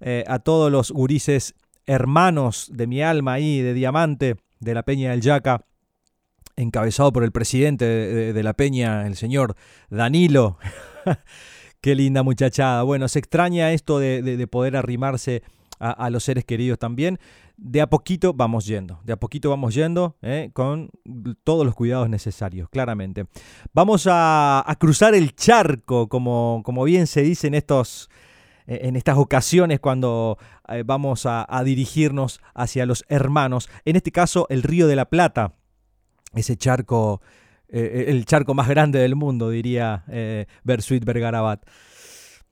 eh, 0.00 0.24
a 0.26 0.38
todos 0.38 0.70
los 0.70 0.90
gurises 0.90 1.54
hermanos 1.86 2.68
de 2.72 2.86
mi 2.86 3.02
alma 3.02 3.34
ahí, 3.34 3.60
de 3.60 3.74
Diamante, 3.74 4.36
de 4.60 4.74
la 4.74 4.82
Peña 4.82 5.10
del 5.10 5.20
Yaca, 5.20 5.64
encabezado 6.56 7.12
por 7.12 7.22
el 7.22 7.32
presidente 7.32 7.84
de, 7.84 8.42
la 8.42 8.54
Peña, 8.54 9.06
el 9.06 9.16
señor 9.16 9.54
Danilo. 9.90 10.58
Qué 11.80 11.94
linda 11.94 12.22
muchachada. 12.22 12.82
Bueno, 12.82 13.08
se 13.08 13.18
extraña 13.18 13.72
esto 13.72 13.98
de, 13.98 14.22
de- 14.22 14.36
de 14.36 14.46
poder 14.46 14.76
arrimarse 14.76 15.42
a, 15.78 16.08
los 16.10 16.24
seres 16.24 16.44
queridos 16.44 16.78
también. 16.78 17.18
De 17.58 17.80
a 17.80 17.86
poquito 17.88 18.32
vamos 18.34 18.66
yendo, 18.66 19.00
de 19.04 19.12
a 19.12 19.16
poquito 19.16 19.50
vamos 19.50 19.74
yendo 19.74 20.16
¿eh? 20.22 20.50
con 20.52 20.90
todos 21.44 21.64
los 21.64 21.74
cuidados 21.74 22.08
necesarios, 22.08 22.68
claramente. 22.68 23.26
Vamos 23.72 24.06
a, 24.10 24.62
a 24.66 24.76
cruzar 24.76 25.14
el 25.14 25.34
charco, 25.34 26.08
como, 26.08 26.62
como 26.64 26.84
bien 26.84 27.06
se 27.06 27.22
dice 27.22 27.46
en, 27.46 27.54
estos, 27.54 28.10
en 28.66 28.96
estas 28.96 29.16
ocasiones 29.16 29.80
cuando 29.80 30.38
eh, 30.68 30.82
vamos 30.84 31.26
a, 31.26 31.46
dirigirnos 31.64 32.40
hacia 32.54 32.86
los 32.86 33.04
hermanos. 33.08 33.68
En 33.84 33.96
este 33.96 34.12
caso, 34.12 34.46
el 34.50 34.62
Río 34.62 34.86
de 34.86 34.96
la 34.96 35.06
Plata, 35.06 35.54
ese 36.34 36.56
charco, 36.56 37.20
eh, 37.68 38.06
el 38.08 38.24
charco 38.26 38.54
más 38.54 38.68
grande 38.68 38.98
del 38.98 39.16
mundo, 39.16 39.50
diría 39.50 40.04
eh, 40.08 40.46
Bersuit 40.64 41.04
Vergarabat. 41.04 41.62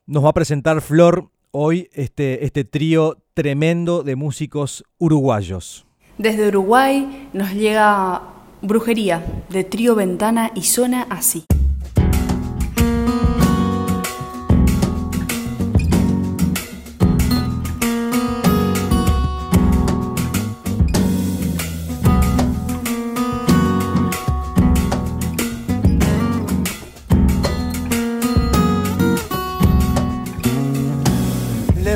Nos 0.07 0.25
va 0.25 0.31
a 0.31 0.35
presentar 0.35 0.81
Flor 0.81 1.31
hoy 1.51 1.89
este, 1.93 2.45
este 2.45 2.65
trío 2.65 3.23
tremendo 3.35 4.03
de 4.03 4.17
músicos 4.17 4.85
uruguayos. 4.99 5.87
Desde 6.19 6.49
Uruguay 6.49 7.29
nos 7.33 7.53
llega 7.53 8.23
Brujería 8.63 9.25
de 9.51 9.65
Trío 9.65 9.95
Ventana 9.95 10.53
y 10.55 10.63
suena 10.63 11.07
así. 11.11 11.45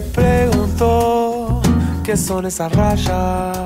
Preguntó 0.09 1.61
qué 2.05 2.17
son 2.17 2.47
esas 2.47 2.73
rayas, 2.73 3.57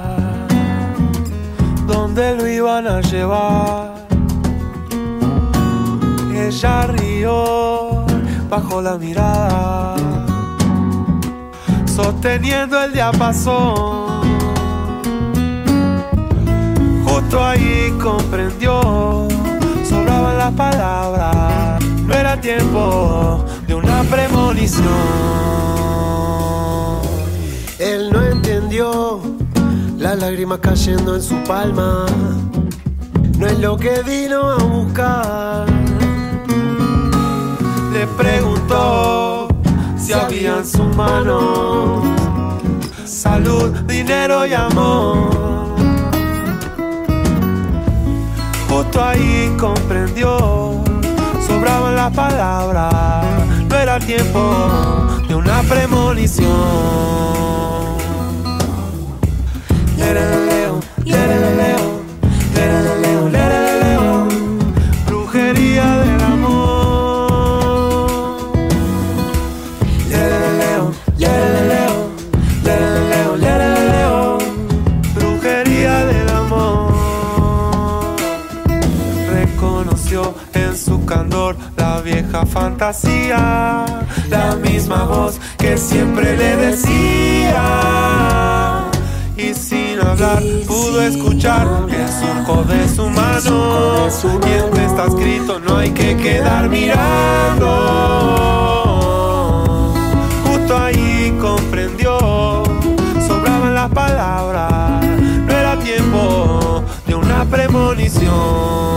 dónde 1.86 2.36
lo 2.36 2.46
iban 2.46 2.86
a 2.86 3.00
llevar. 3.00 3.94
Ella 6.34 6.86
rió 6.88 8.04
bajo 8.50 8.82
la 8.82 8.98
mirada, 8.98 9.94
sosteniendo 11.86 12.82
el 12.82 12.92
diapasón. 12.92 14.22
Justo 17.04 17.44
ahí 17.44 17.92
comprendió, 18.02 19.28
sobraban 19.88 20.38
las 20.38 20.52
palabras, 20.52 21.82
no 22.06 22.14
era 22.14 22.40
tiempo 22.40 23.44
de 23.66 23.74
una 23.74 24.02
premonición. 24.02 25.62
Él 27.82 28.10
no 28.12 28.22
entendió 28.22 29.20
las 29.98 30.16
lágrimas 30.16 30.60
cayendo 30.60 31.16
en 31.16 31.22
su 31.22 31.34
palma. 31.42 32.06
No 33.38 33.46
es 33.48 33.58
lo 33.58 33.76
que 33.76 34.02
vino 34.06 34.50
a 34.50 34.56
buscar. 34.58 35.66
Le 37.92 38.06
preguntó 38.06 39.48
si 39.98 40.12
había 40.12 40.58
en 40.58 40.64
su 40.64 40.84
mano 40.84 42.02
salud, 43.04 43.70
dinero 43.88 44.46
y 44.46 44.54
amor. 44.54 45.74
Justo 48.68 49.02
ahí 49.02 49.56
comprendió, 49.58 50.84
sobraban 51.44 51.96
las 51.96 52.14
palabras, 52.14 53.24
no 53.68 53.76
era 53.76 53.98
tiempo 53.98 55.11
de 55.32 55.36
una 55.36 55.62
premonición. 55.62 56.46
Lereleleo, 59.96 60.78
lereleleo, 61.06 61.06
lereleleo, 61.06 61.81
vieja 82.32 82.46
fantasía, 82.46 83.84
la 84.30 84.56
misma 84.56 85.04
voz 85.04 85.38
que 85.58 85.76
siempre 85.76 86.34
le 86.36 86.56
decía. 86.56 87.64
Y 89.36 89.52
sin 89.54 90.00
hablar 90.00 90.42
pudo 90.66 91.02
escuchar 91.02 91.66
el 91.88 92.08
surco 92.08 92.64
de 92.64 92.88
su 92.88 93.08
mano. 93.10 94.08
Que 94.74 94.84
está 94.84 95.06
escrito 95.06 95.60
no 95.60 95.76
hay 95.76 95.90
que 95.90 96.16
quedar 96.16 96.68
mirando. 96.68 97.66
Justo 100.44 100.78
ahí 100.78 101.36
comprendió, 101.40 102.62
sobraban 103.26 103.74
las 103.74 103.90
palabras, 103.90 105.04
no 105.46 105.52
era 105.52 105.76
tiempo 105.78 106.82
de 107.06 107.14
una 107.14 107.44
premonición. 107.44 108.91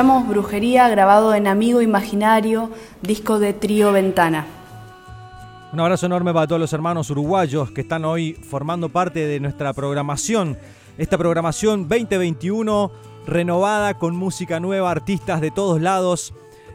Escuchamos 0.00 0.28
Brujería 0.28 0.88
grabado 0.88 1.34
en 1.34 1.46
Amigo 1.46 1.82
Imaginario, 1.82 2.70
disco 3.02 3.38
de 3.38 3.52
Trío 3.52 3.92
Ventana. 3.92 4.46
Un 5.74 5.80
abrazo 5.80 6.06
enorme 6.06 6.32
para 6.32 6.46
todos 6.46 6.58
los 6.58 6.72
hermanos 6.72 7.10
uruguayos 7.10 7.70
que 7.70 7.82
están 7.82 8.06
hoy 8.06 8.32
formando 8.32 8.88
parte 8.88 9.26
de 9.26 9.38
nuestra 9.40 9.74
programación. 9.74 10.56
Esta 10.96 11.18
programación 11.18 11.86
2021 11.86 12.90
renovada, 13.26 13.98
con 13.98 14.16
música 14.16 14.58
nueva, 14.58 14.90
artistas 14.90 15.42
de 15.42 15.50
todos 15.50 15.82
lados. 15.82 16.32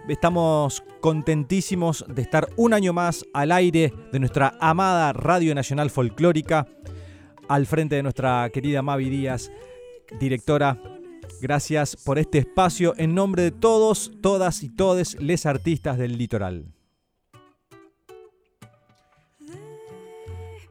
Estamos 0.07 0.83
contentísimos 1.01 2.05
de 2.07 2.21
estar 2.21 2.49
un 2.57 2.75
año 2.75 2.93
más 2.93 3.25
al 3.33 3.51
aire 3.53 3.91
de 4.11 4.19
nuestra 4.19 4.53
amada 4.59 5.13
Radio 5.13 5.55
Nacional 5.55 5.89
Folclórica, 5.89 6.67
al 7.47 7.65
frente 7.65 7.95
de 7.95 8.03
nuestra 8.03 8.47
querida 8.51 8.83
Mavi 8.83 9.09
Díaz, 9.09 9.51
directora. 10.19 10.94
Gracias 11.45 11.95
por 11.95 12.17
este 12.17 12.39
espacio 12.39 12.95
en 12.97 13.13
nombre 13.13 13.43
de 13.43 13.51
todos, 13.51 14.11
todas 14.19 14.63
y 14.63 14.69
todes 14.69 15.15
les 15.21 15.45
artistas 15.45 15.99
del 15.99 16.17
litoral. 16.17 16.74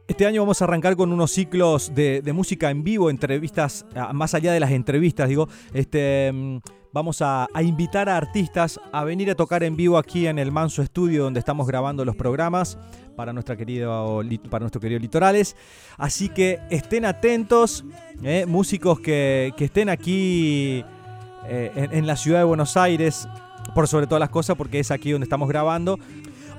Este 0.07 0.27
año 0.27 0.43
vamos 0.43 0.61
a 0.61 0.65
arrancar 0.65 0.95
con 0.95 1.11
unos 1.11 1.31
ciclos 1.31 1.91
de, 1.95 2.21
música 2.31 2.69
en 2.69 2.83
vivo, 2.83 3.09
entrevistas, 3.09 3.87
ah, 3.95 4.13
más 4.13 4.35
allá 4.35 4.53
de 4.53 4.59
las 4.59 4.69
entrevistas, 4.69 5.27
digo, 5.27 5.49
este, 5.73 6.31
mm, 6.31 6.57
vamos 6.93 7.23
a, 7.23 7.47
invitar 7.63 8.07
a 8.07 8.15
artistas 8.15 8.79
a 8.91 9.03
venir 9.03 9.31
a 9.31 9.35
tocar 9.35 9.63
en 9.63 9.75
vivo 9.75 9.97
aquí 9.97 10.27
en 10.27 10.37
el 10.37 10.51
Manso 10.51 10.83
Estudio 10.83 11.23
donde 11.23 11.39
estamos 11.39 11.65
grabando 11.65 12.05
los 12.05 12.15
programas 12.15 12.77
para, 13.15 13.33
nuestra 13.33 13.57
querida, 13.57 13.89
para 14.51 14.61
nuestro 14.61 14.79
querido 14.79 14.99
Litorales. 14.99 15.55
Así 15.97 16.29
que 16.29 16.59
estén 16.69 17.03
atentos, 17.05 17.83
eh, 18.21 18.45
músicos 18.45 18.99
que, 18.99 19.53
que, 19.57 19.65
estén 19.65 19.89
aquí 19.89 20.85
eh, 21.47 21.71
en, 21.75 21.93
en 21.95 22.05
la 22.05 22.15
ciudad 22.15 22.39
de 22.39 22.45
Buenos 22.45 22.77
Aires, 22.77 23.27
por 23.73 23.87
sobre 23.87 24.05
todas 24.05 24.19
las 24.19 24.29
cosas, 24.29 24.55
porque 24.55 24.79
es 24.79 24.91
aquí 24.91 25.11
donde 25.11 25.25
estamos 25.25 25.49
grabando 25.49 25.97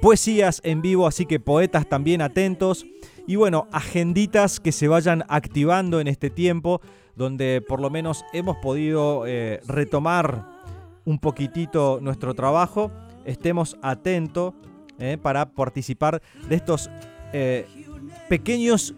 poesías 0.00 0.60
en 0.64 0.82
vivo, 0.82 1.06
así 1.06 1.26
que 1.26 1.40
poetas 1.40 1.88
también 1.88 2.22
atentos. 2.22 2.86
Y 3.26 3.36
bueno, 3.36 3.68
agenditas 3.70 4.60
que 4.60 4.72
se 4.72 4.88
vayan 4.88 5.24
activando 5.28 6.00
en 6.00 6.08
este 6.08 6.30
tiempo 6.30 6.80
donde 7.20 7.62
por 7.66 7.80
lo 7.80 7.90
menos 7.90 8.24
hemos 8.32 8.56
podido 8.56 9.26
eh, 9.26 9.60
retomar 9.66 10.46
un 11.04 11.18
poquitito 11.18 11.98
nuestro 12.00 12.34
trabajo. 12.34 12.90
Estemos 13.26 13.76
atentos 13.82 14.54
eh, 14.98 15.18
para 15.20 15.50
participar 15.50 16.22
de 16.48 16.56
estos 16.56 16.88
eh, 17.34 17.66
pequeños, 18.30 18.94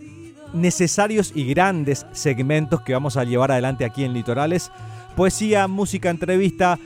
necesarios 0.52 1.32
y 1.34 1.46
grandes 1.46 2.06
segmentos 2.12 2.82
que 2.82 2.92
vamos 2.92 3.16
a 3.16 3.24
llevar 3.24 3.50
adelante 3.50 3.84
aquí 3.84 4.04
en 4.04 4.12
Litorales. 4.12 4.70
Poesía, 5.16 5.66
música, 5.66 6.08
entrevista 6.08 6.78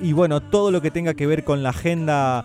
y 0.00 0.12
bueno, 0.12 0.40
todo 0.40 0.72
lo 0.72 0.82
que 0.82 0.90
tenga 0.90 1.14
que 1.14 1.28
ver 1.28 1.44
con 1.44 1.62
la 1.62 1.68
agenda 1.68 2.44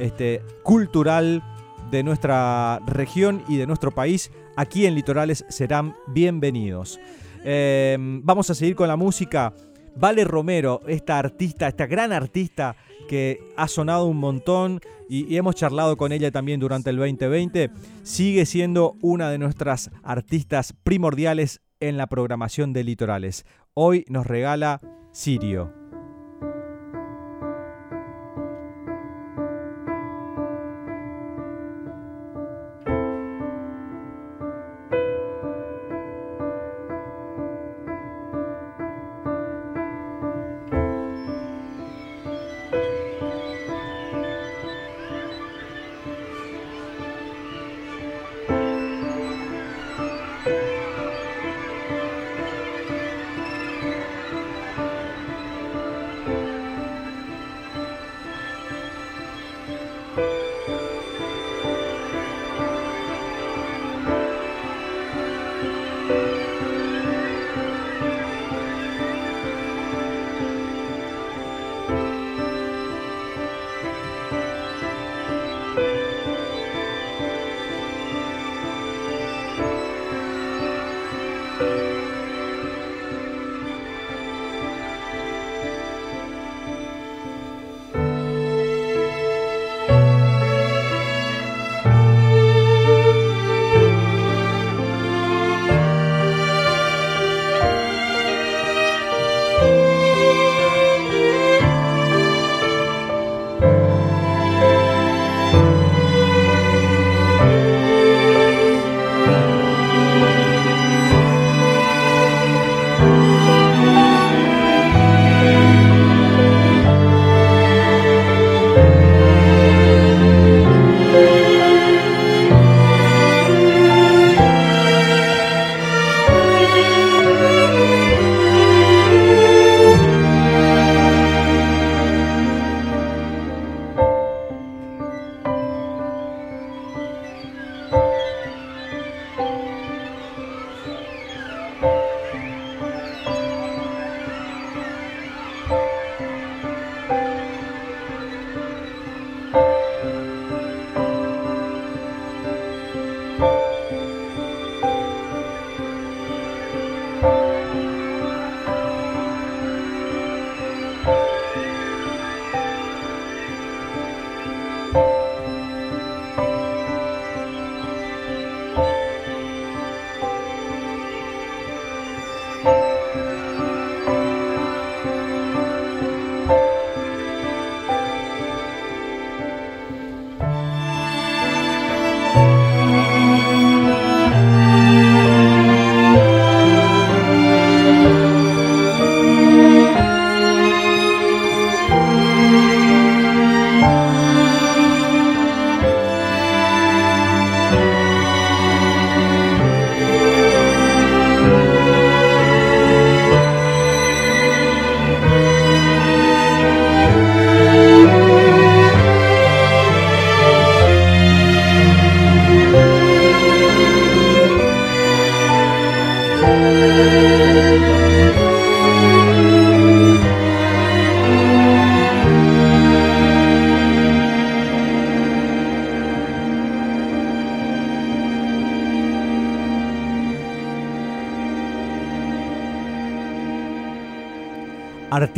este, 0.00 0.42
cultural 0.62 1.42
de 1.90 2.02
nuestra 2.02 2.80
región 2.86 3.42
y 3.48 3.56
de 3.56 3.66
nuestro 3.66 3.90
país 3.90 4.30
aquí 4.56 4.86
en 4.86 4.94
Litorales 4.94 5.44
serán 5.48 5.96
bienvenidos. 6.08 7.00
Eh, 7.44 7.96
vamos 7.98 8.50
a 8.50 8.54
seguir 8.54 8.74
con 8.76 8.88
la 8.88 8.96
música. 8.96 9.54
Vale 9.96 10.24
Romero, 10.24 10.82
esta 10.86 11.18
artista, 11.18 11.66
esta 11.66 11.86
gran 11.86 12.12
artista 12.12 12.76
que 13.08 13.40
ha 13.56 13.66
sonado 13.66 14.06
un 14.06 14.18
montón 14.18 14.80
y, 15.08 15.26
y, 15.32 15.36
hemos 15.36 15.56
charlado 15.56 15.96
con 15.96 16.12
ella 16.12 16.30
también 16.30 16.60
durante 16.60 16.90
el 16.90 16.96
2020, 16.96 17.70
sigue 18.04 18.46
siendo 18.46 18.96
una 19.02 19.30
de 19.30 19.38
nuestras 19.38 19.90
artistas 20.04 20.74
primordiales 20.84 21.60
en 21.80 21.96
la 21.96 22.06
programación 22.06 22.72
de 22.72 22.84
Litorales. 22.84 23.44
Hoy 23.74 24.04
nos 24.08 24.26
regala 24.26 24.80
Sirio. 25.12 25.79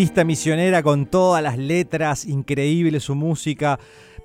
Misionera 0.03 0.83
con 0.83 1.07
todas 1.07 1.41
las 1.45 1.57
letras, 1.57 2.25
increíble 2.25 2.99
su 2.99 3.15
música, 3.15 3.79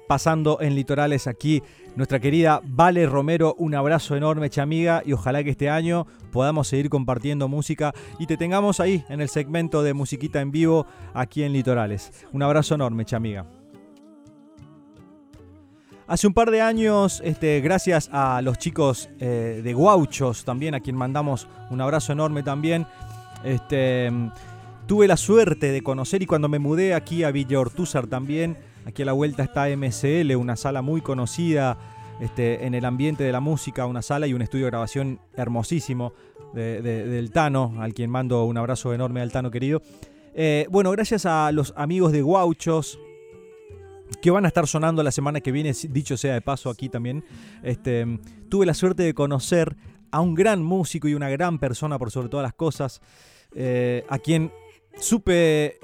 pasando 0.07 0.59
en 0.59 0.73
litorales 0.73 1.27
aquí. 1.27 1.61
Nuestra 1.95 2.19
querida 2.19 2.61
Vale 2.63 3.05
Romero, 3.05 3.53
un 3.59 3.75
abrazo 3.75 4.15
enorme, 4.15 4.49
chamiga, 4.49 5.03
y 5.05 5.13
ojalá 5.13 5.43
que 5.43 5.51
este 5.51 5.69
año 5.69 6.07
podamos 6.31 6.67
seguir 6.67 6.89
compartiendo 6.89 7.47
música 7.47 7.93
y 8.17 8.25
te 8.25 8.37
tengamos 8.37 8.79
ahí 8.79 9.03
en 9.07 9.21
el 9.21 9.29
segmento 9.29 9.83
de 9.83 9.93
musiquita 9.93 10.41
en 10.41 10.49
vivo 10.49 10.87
aquí 11.13 11.43
en 11.43 11.53
Litorales. 11.53 12.11
Un 12.31 12.41
abrazo 12.41 12.73
enorme, 12.73 13.05
chamiga. 13.05 13.45
Hace 16.07 16.25
un 16.25 16.33
par 16.33 16.49
de 16.49 16.61
años, 16.61 17.21
este, 17.23 17.61
gracias 17.61 18.09
a 18.11 18.41
los 18.41 18.57
chicos 18.57 19.09
eh, 19.19 19.61
de 19.63 19.73
Guauchos, 19.75 20.43
también 20.43 20.73
a 20.73 20.79
quien 20.79 20.95
mandamos 20.95 21.47
un 21.69 21.81
abrazo 21.81 22.13
enorme 22.13 22.41
también, 22.41 22.87
este, 23.43 24.09
Tuve 24.87 25.05
la 25.05 25.17
suerte 25.17 25.73
de 25.73 25.83
conocer 25.83 26.21
y 26.21 26.25
cuando 26.25 26.47
me 26.47 26.59
mudé 26.59 26.93
aquí 26.93 27.25
a 27.25 27.31
Villa 27.31 27.59
Ortúzar 27.59 28.07
también, 28.07 28.55
aquí 28.85 29.01
a 29.01 29.05
la 29.05 29.11
vuelta 29.11 29.43
está 29.43 29.67
MCL, 29.67 30.33
una 30.37 30.55
sala 30.55 30.81
muy 30.81 31.01
conocida 31.01 31.77
este, 32.21 32.65
en 32.65 32.73
el 32.73 32.85
ambiente 32.85 33.25
de 33.25 33.33
la 33.33 33.41
música, 33.41 33.85
una 33.85 34.01
sala 34.01 34.27
y 34.27 34.33
un 34.33 34.41
estudio 34.41 34.63
de 34.63 34.71
grabación 34.71 35.19
hermosísimo 35.35 36.13
del 36.53 37.31
Tano, 37.31 37.75
al 37.79 37.93
quien 37.93 38.09
mando 38.09 38.45
un 38.45 38.57
abrazo 38.57 38.93
enorme 38.93 39.19
al 39.19 39.29
Tano 39.29 39.51
querido. 39.51 39.81
Eh, 40.33 40.67
bueno, 40.69 40.89
gracias 40.91 41.25
a 41.25 41.51
los 41.51 41.73
amigos 41.75 42.13
de 42.13 42.21
Guauchos, 42.21 42.97
que 44.21 44.31
van 44.31 44.45
a 44.45 44.47
estar 44.47 44.67
sonando 44.67 45.03
la 45.03 45.11
semana 45.11 45.41
que 45.41 45.51
viene, 45.51 45.73
dicho 45.89 46.15
sea 46.15 46.33
de 46.33 46.41
paso 46.41 46.69
aquí 46.69 46.87
también, 46.87 47.25
este, 47.61 48.05
tuve 48.47 48.65
la 48.65 48.73
suerte 48.73 49.03
de 49.03 49.13
conocer 49.13 49.75
a 50.11 50.21
un 50.21 50.33
gran 50.33 50.63
músico 50.63 51.09
y 51.09 51.13
una 51.13 51.29
gran 51.29 51.59
persona 51.59 51.99
por 51.99 52.09
sobre 52.09 52.29
todas 52.29 52.45
las 52.45 52.53
cosas, 52.53 53.01
eh, 53.53 54.05
a 54.07 54.17
quien 54.19 54.49
supe 54.99 55.79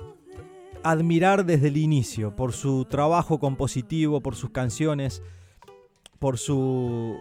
admirar 0.83 1.45
desde 1.45 1.69
el 1.69 1.77
inicio 1.77 2.35
por 2.35 2.53
su 2.53 2.85
trabajo 2.85 3.39
compositivo, 3.39 4.21
por 4.21 4.35
sus 4.35 4.49
canciones, 4.49 5.21
por 6.19 6.37
su, 6.37 7.17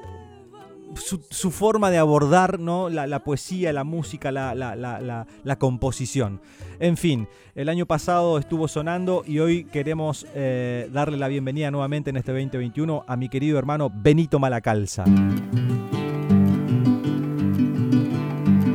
su, 1.30 1.51
forma 1.51 1.90
de 1.90 1.99
abordar 1.99 2.59
¿no? 2.59 2.88
la, 2.88 3.18
poesía, 3.24 3.72
la 3.72 3.84
música, 3.84 4.32
la, 4.32 4.55
la, 4.55 5.59
composición. 5.59 6.40
En 6.80 6.97
fin, 6.97 7.28
el 7.55 7.68
año 7.68 7.86
pasado 7.86 8.38
estuvo 8.38 8.68
sonando 8.68 9.22
y 9.26 9.38
hoy 9.38 9.64
queremos 9.64 10.26
eh, 10.34 10.88
darle 10.93 11.16
la 11.16 11.28
bienvenida 11.28 11.70
nuevamente 11.70 12.11
en 12.11 12.16
este 12.16 12.32
2021 12.32 13.05
a 13.07 13.16
mi 13.16 13.28
querido 13.28 13.59
hermano 13.59 13.90
Benito 13.95 14.38
Malacalza. 14.38 15.05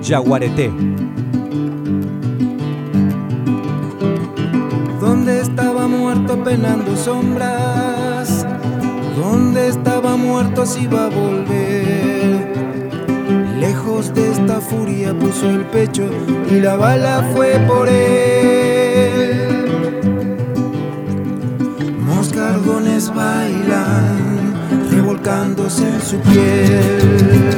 Yaguareté. 0.02 0.72
Donde 5.18 5.42
estaba 5.42 5.88
muerto 5.88 6.44
penando 6.44 6.96
sombras, 6.96 8.46
donde 9.16 9.70
estaba 9.70 10.16
muerto 10.16 10.64
si 10.64 10.84
iba 10.84 11.06
a 11.06 11.10
volver. 11.10 12.54
Lejos 13.60 14.14
de 14.14 14.32
esta 14.32 14.62
furia 14.62 15.18
puso 15.18 15.50
el 15.50 15.66
pecho 15.66 16.08
y 16.52 16.60
la 16.60 16.76
bala 16.76 17.28
fue 17.34 17.54
por 17.68 17.90
él. 17.90 19.48
Moscardones 22.06 23.12
bailan, 23.12 24.54
revolcándose 24.92 25.90
en 25.90 26.02
su 26.02 26.18
piel. 26.20 27.58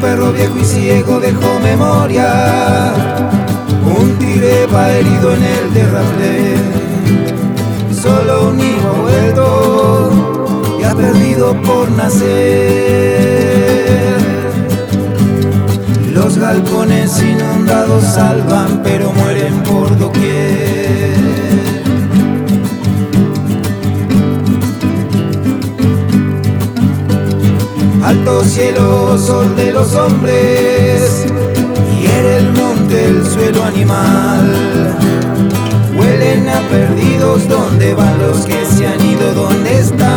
Perro 0.00 0.32
viejo 0.32 0.58
y 0.58 0.64
ciego 0.64 1.20
dejó 1.20 1.58
memoria. 1.60 2.92
Un 3.84 4.18
tigre 4.18 4.66
va 4.66 4.90
herido 4.90 5.34
en 5.34 5.42
el 5.42 5.70
terraplén. 5.72 6.62
Solo 7.92 8.50
un 8.50 8.60
hijo 8.60 8.94
vuelto 9.02 10.10
y 10.80 10.84
ha 10.84 10.94
perdido 10.94 11.60
por 11.62 11.90
nacer. 11.90 13.28
Los 16.12 16.38
galpones 16.38 17.22
inundados 17.22 18.04
salvan, 18.04 18.82
pero 18.82 19.12
mueren 19.12 19.27
alto 28.28 28.44
cielo, 28.44 29.18
sol 29.18 29.56
de 29.56 29.72
los 29.72 29.94
hombres, 29.94 31.24
hiere 31.98 32.36
el 32.38 32.52
monte, 32.52 33.06
el 33.06 33.26
suelo 33.26 33.64
animal. 33.64 34.96
Huelen 35.96 36.46
a 36.48 36.60
perdidos, 36.68 37.48
¿dónde 37.48 37.94
van 37.94 38.18
los 38.18 38.44
que 38.44 38.66
se 38.66 38.86
han 38.86 39.02
ido? 39.04 39.34
¿Dónde 39.34 39.78
están? 39.78 40.08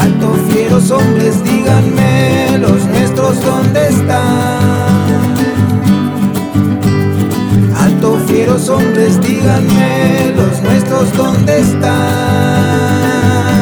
Alto 0.00 0.34
fieros 0.48 0.90
hombres, 0.90 1.44
díganme, 1.44 2.58
los 2.58 2.86
nuestros, 2.86 3.44
¿dónde 3.44 3.88
están? 3.88 5.34
Alto 7.78 8.18
fieros 8.26 8.68
hombres, 8.70 9.20
díganme, 9.20 10.32
los 10.36 10.62
nuestros, 10.62 11.12
¿dónde 11.16 11.60
están? 11.60 13.61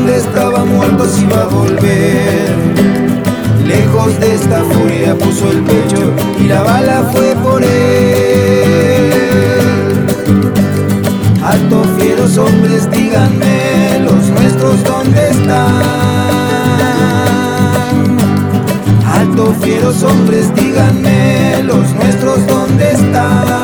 donde 0.00 0.16
estaba 0.16 0.64
muerto 0.64 1.04
si 1.06 1.24
iba 1.24 1.42
a 1.42 1.46
volver. 1.46 2.56
Lejos 3.66 4.18
de 4.20 4.34
esta 4.34 4.62
furia 4.64 5.14
puso 5.14 5.50
el 5.50 5.60
pecho 5.60 6.12
y 6.38 6.44
la 6.44 6.62
bala 6.62 7.10
fue 7.12 7.34
por 7.42 7.62
él. 7.62 7.68
Alto 11.44 11.84
fieros 11.98 12.38
hombres, 12.38 12.90
díganme 12.90 14.00
los 14.04 14.28
nuestros 14.30 14.82
dónde 14.84 15.30
están. 15.30 15.82
Alto 19.12 19.54
fieros 19.60 20.02
hombres, 20.02 20.54
díganme 20.54 21.62
los 21.64 21.92
nuestros 21.94 22.46
dónde 22.46 22.92
están 22.92 23.59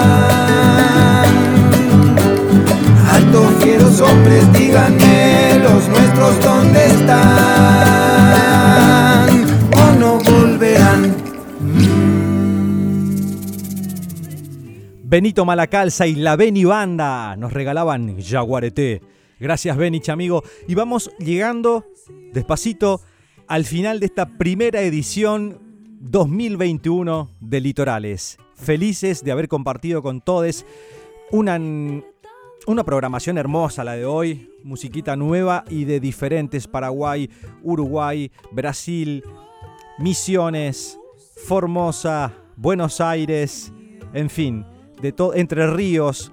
Benito 15.16 15.46
Malacalza 15.46 16.06
y 16.06 16.14
la 16.14 16.36
Beni 16.36 16.66
Banda 16.66 17.36
nos 17.36 17.54
regalaban 17.54 18.20
Jaguareté. 18.22 19.00
Gracias 19.40 19.74
Beni, 19.74 20.02
amigo. 20.08 20.42
Y 20.68 20.74
vamos 20.74 21.10
llegando 21.18 21.86
despacito 22.34 23.00
al 23.48 23.64
final 23.64 23.98
de 23.98 24.04
esta 24.04 24.26
primera 24.36 24.82
edición 24.82 25.58
2021 26.00 27.30
de 27.40 27.60
Litorales. 27.62 28.36
Felices 28.56 29.24
de 29.24 29.32
haber 29.32 29.48
compartido 29.48 30.02
con 30.02 30.20
todos 30.20 30.66
una 31.30 31.58
una 32.66 32.84
programación 32.84 33.38
hermosa 33.38 33.84
la 33.84 33.94
de 33.94 34.04
hoy, 34.04 34.50
musiquita 34.64 35.16
nueva 35.16 35.64
y 35.70 35.86
de 35.86 35.98
diferentes 35.98 36.68
Paraguay, 36.68 37.30
Uruguay, 37.62 38.30
Brasil, 38.52 39.24
Misiones, 39.96 40.98
Formosa, 41.46 42.34
Buenos 42.56 43.00
Aires, 43.00 43.72
en 44.12 44.28
fin, 44.28 44.66
de 45.00 45.12
todo 45.12 45.34
Entre 45.34 45.66
Ríos. 45.66 46.32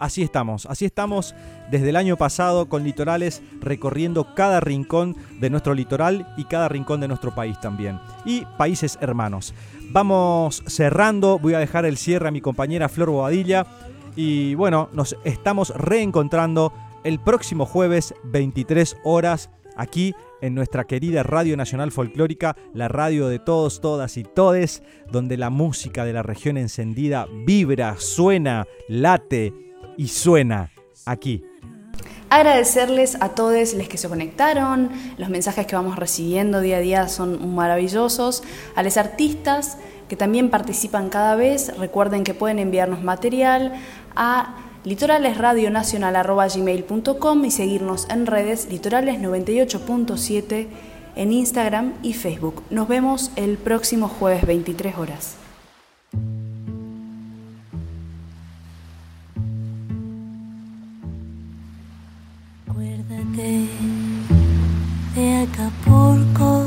Así 0.00 0.22
estamos, 0.22 0.66
así 0.66 0.84
estamos 0.84 1.34
desde 1.70 1.90
el 1.90 1.96
año 1.96 2.16
pasado 2.16 2.68
con 2.68 2.82
litorales 2.82 3.42
recorriendo 3.60 4.34
cada 4.34 4.60
rincón 4.60 5.16
de 5.40 5.50
nuestro 5.50 5.72
litoral 5.72 6.26
y 6.36 6.44
cada 6.44 6.68
rincón 6.68 7.00
de 7.00 7.08
nuestro 7.08 7.34
país 7.34 7.58
también. 7.60 8.00
Y 8.24 8.44
países 8.58 8.98
hermanos. 9.00 9.54
Vamos 9.90 10.62
cerrando, 10.66 11.38
voy 11.38 11.54
a 11.54 11.60
dejar 11.60 11.86
el 11.86 11.96
cierre 11.96 12.28
a 12.28 12.32
mi 12.32 12.40
compañera 12.40 12.88
Flor 12.88 13.10
Bobadilla 13.10 13.66
Y 14.16 14.54
bueno, 14.56 14.88
nos 14.92 15.16
estamos 15.24 15.70
reencontrando 15.70 16.72
el 17.04 17.20
próximo 17.20 17.64
jueves 17.64 18.14
23 18.24 18.96
horas 19.04 19.50
aquí 19.76 20.14
en 20.40 20.54
nuestra 20.54 20.84
querida 20.84 21.22
Radio 21.22 21.56
Nacional 21.56 21.92
Folclórica, 21.92 22.56
la 22.72 22.88
radio 22.88 23.28
de 23.28 23.38
todos, 23.38 23.80
todas 23.80 24.16
y 24.16 24.24
todes, 24.24 24.82
donde 25.10 25.36
la 25.36 25.50
música 25.50 26.04
de 26.04 26.12
la 26.12 26.22
región 26.22 26.56
encendida 26.56 27.26
vibra, 27.44 27.96
suena, 27.98 28.66
late 28.88 29.52
y 29.96 30.08
suena 30.08 30.70
aquí. 31.06 31.44
Agradecerles 32.30 33.16
a 33.20 33.30
todos 33.30 33.74
los 33.74 33.88
que 33.88 33.96
se 33.96 34.08
conectaron, 34.08 34.90
los 35.18 35.28
mensajes 35.28 35.66
que 35.66 35.76
vamos 35.76 35.96
recibiendo 35.96 36.60
día 36.60 36.78
a 36.78 36.80
día 36.80 37.08
son 37.08 37.54
maravillosos, 37.54 38.42
a 38.74 38.82
los 38.82 38.96
artistas 38.96 39.78
que 40.08 40.16
también 40.16 40.50
participan 40.50 41.10
cada 41.10 41.36
vez, 41.36 41.76
recuerden 41.78 42.24
que 42.24 42.34
pueden 42.34 42.58
enviarnos 42.58 43.02
material 43.02 43.74
a 44.16 44.56
litoralesradionacional.gmail.com 44.84 47.44
y 47.44 47.50
seguirnos 47.50 48.06
en 48.10 48.26
redes 48.26 48.70
litorales98.7 48.70 50.66
en 51.16 51.32
Instagram 51.32 51.94
y 52.02 52.12
Facebook. 52.12 52.62
Nos 52.70 52.86
vemos 52.88 53.30
el 53.36 53.56
próximo 53.56 54.08
jueves 54.08 54.44
23 54.46 54.96
horas. 54.96 55.36
Acuérdate 62.68 63.68
de 65.14 65.46
Acapulco, 65.48 66.66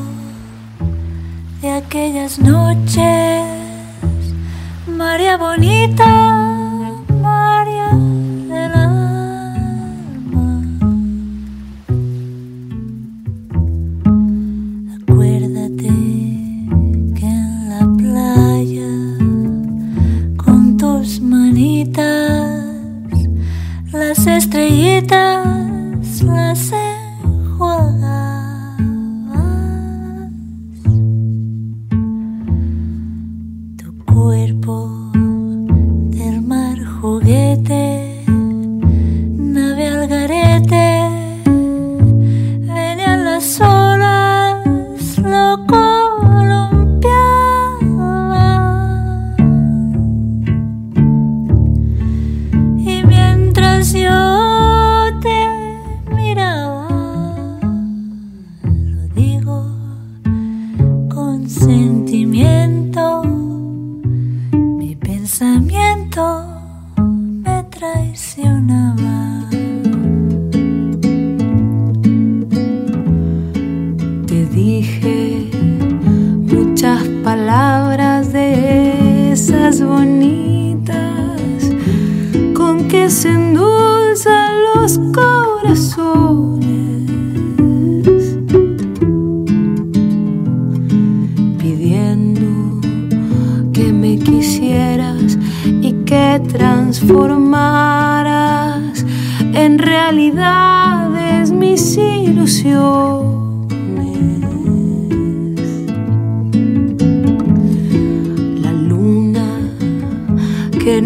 de 1.62 1.72
aquellas 1.72 2.40
noches, 2.40 3.44
María 4.88 5.38
Bonita. 5.38 6.37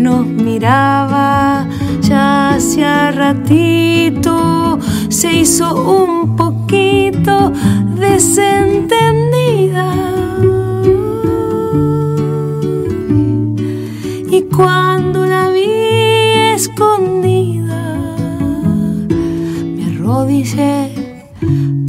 Nos 0.02 0.26
miraba 0.26 1.68
ya 2.02 2.56
hacía 2.56 3.12
ratito 3.12 4.80
se 5.10 5.34
hizo 5.34 5.68
un 5.76 6.36
poquito 6.36 7.52
desentendida. 8.00 9.94
Y 14.32 14.42
cuando 14.56 15.26
la 15.26 15.50
vi 15.50 15.70
escondida, 16.56 17.84
me 19.76 19.86
arrodillé 19.86 20.90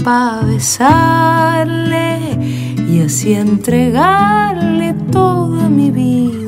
para 0.04 0.42
besarle 0.42 2.18
y 2.90 3.00
así 3.00 3.32
entregarle 3.32 4.94
toda 5.10 5.68
mi 5.68 5.90
vida. 5.90 6.41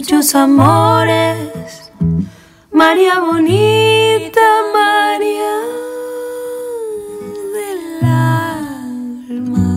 Muchos 0.00 0.34
amores, 0.34 1.92
María 2.72 3.20
bonita, 3.20 4.40
María 4.72 5.56
del 7.54 8.04
alma. 8.08 9.68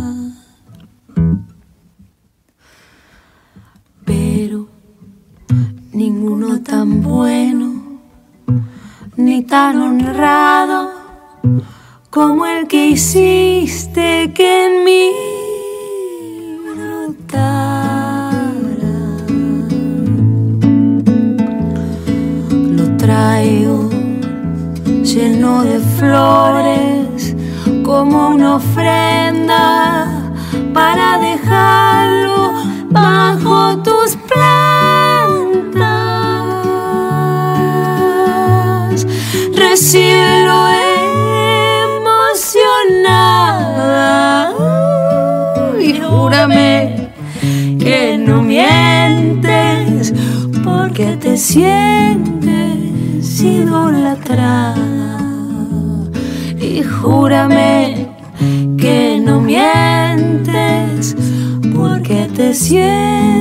Pero 4.05 4.69
ninguno 5.91 6.61
tan 6.63 7.03
bueno 7.03 7.99
ni 9.17 9.43
tan 9.43 9.82
honrado 9.82 10.89
como 12.09 12.45
el 12.45 12.69
que 12.69 12.88
hiciste 12.88 14.32
que 14.34 14.67
en 14.67 14.86
mí. 14.86 15.34
Lleno 25.14 25.64
de 25.64 25.80
flores 25.80 27.36
como 27.86 28.30
una 28.30 28.55
ofrenda 28.55 30.34
para 30.74 31.20
dejarlo 31.20 32.53
bajo 32.89 33.78
tus 33.84 34.18
plantas. 34.28 35.05
Recíbelo 39.55 40.68
emocionada 43.05 44.51
y 45.80 45.99
júrame 45.99 47.11
que 47.80 48.18
no 48.18 48.41
mientes 48.41 50.11
porque 50.64 51.18
te 51.18 51.38
sientes 51.38 52.24
idolatrada 53.41 54.93
y 56.74 56.82
que 58.80 59.21
no 59.24 59.39
mientes 59.39 61.15
porque 61.76 62.28
te 62.36 62.55
sientes 62.55 63.32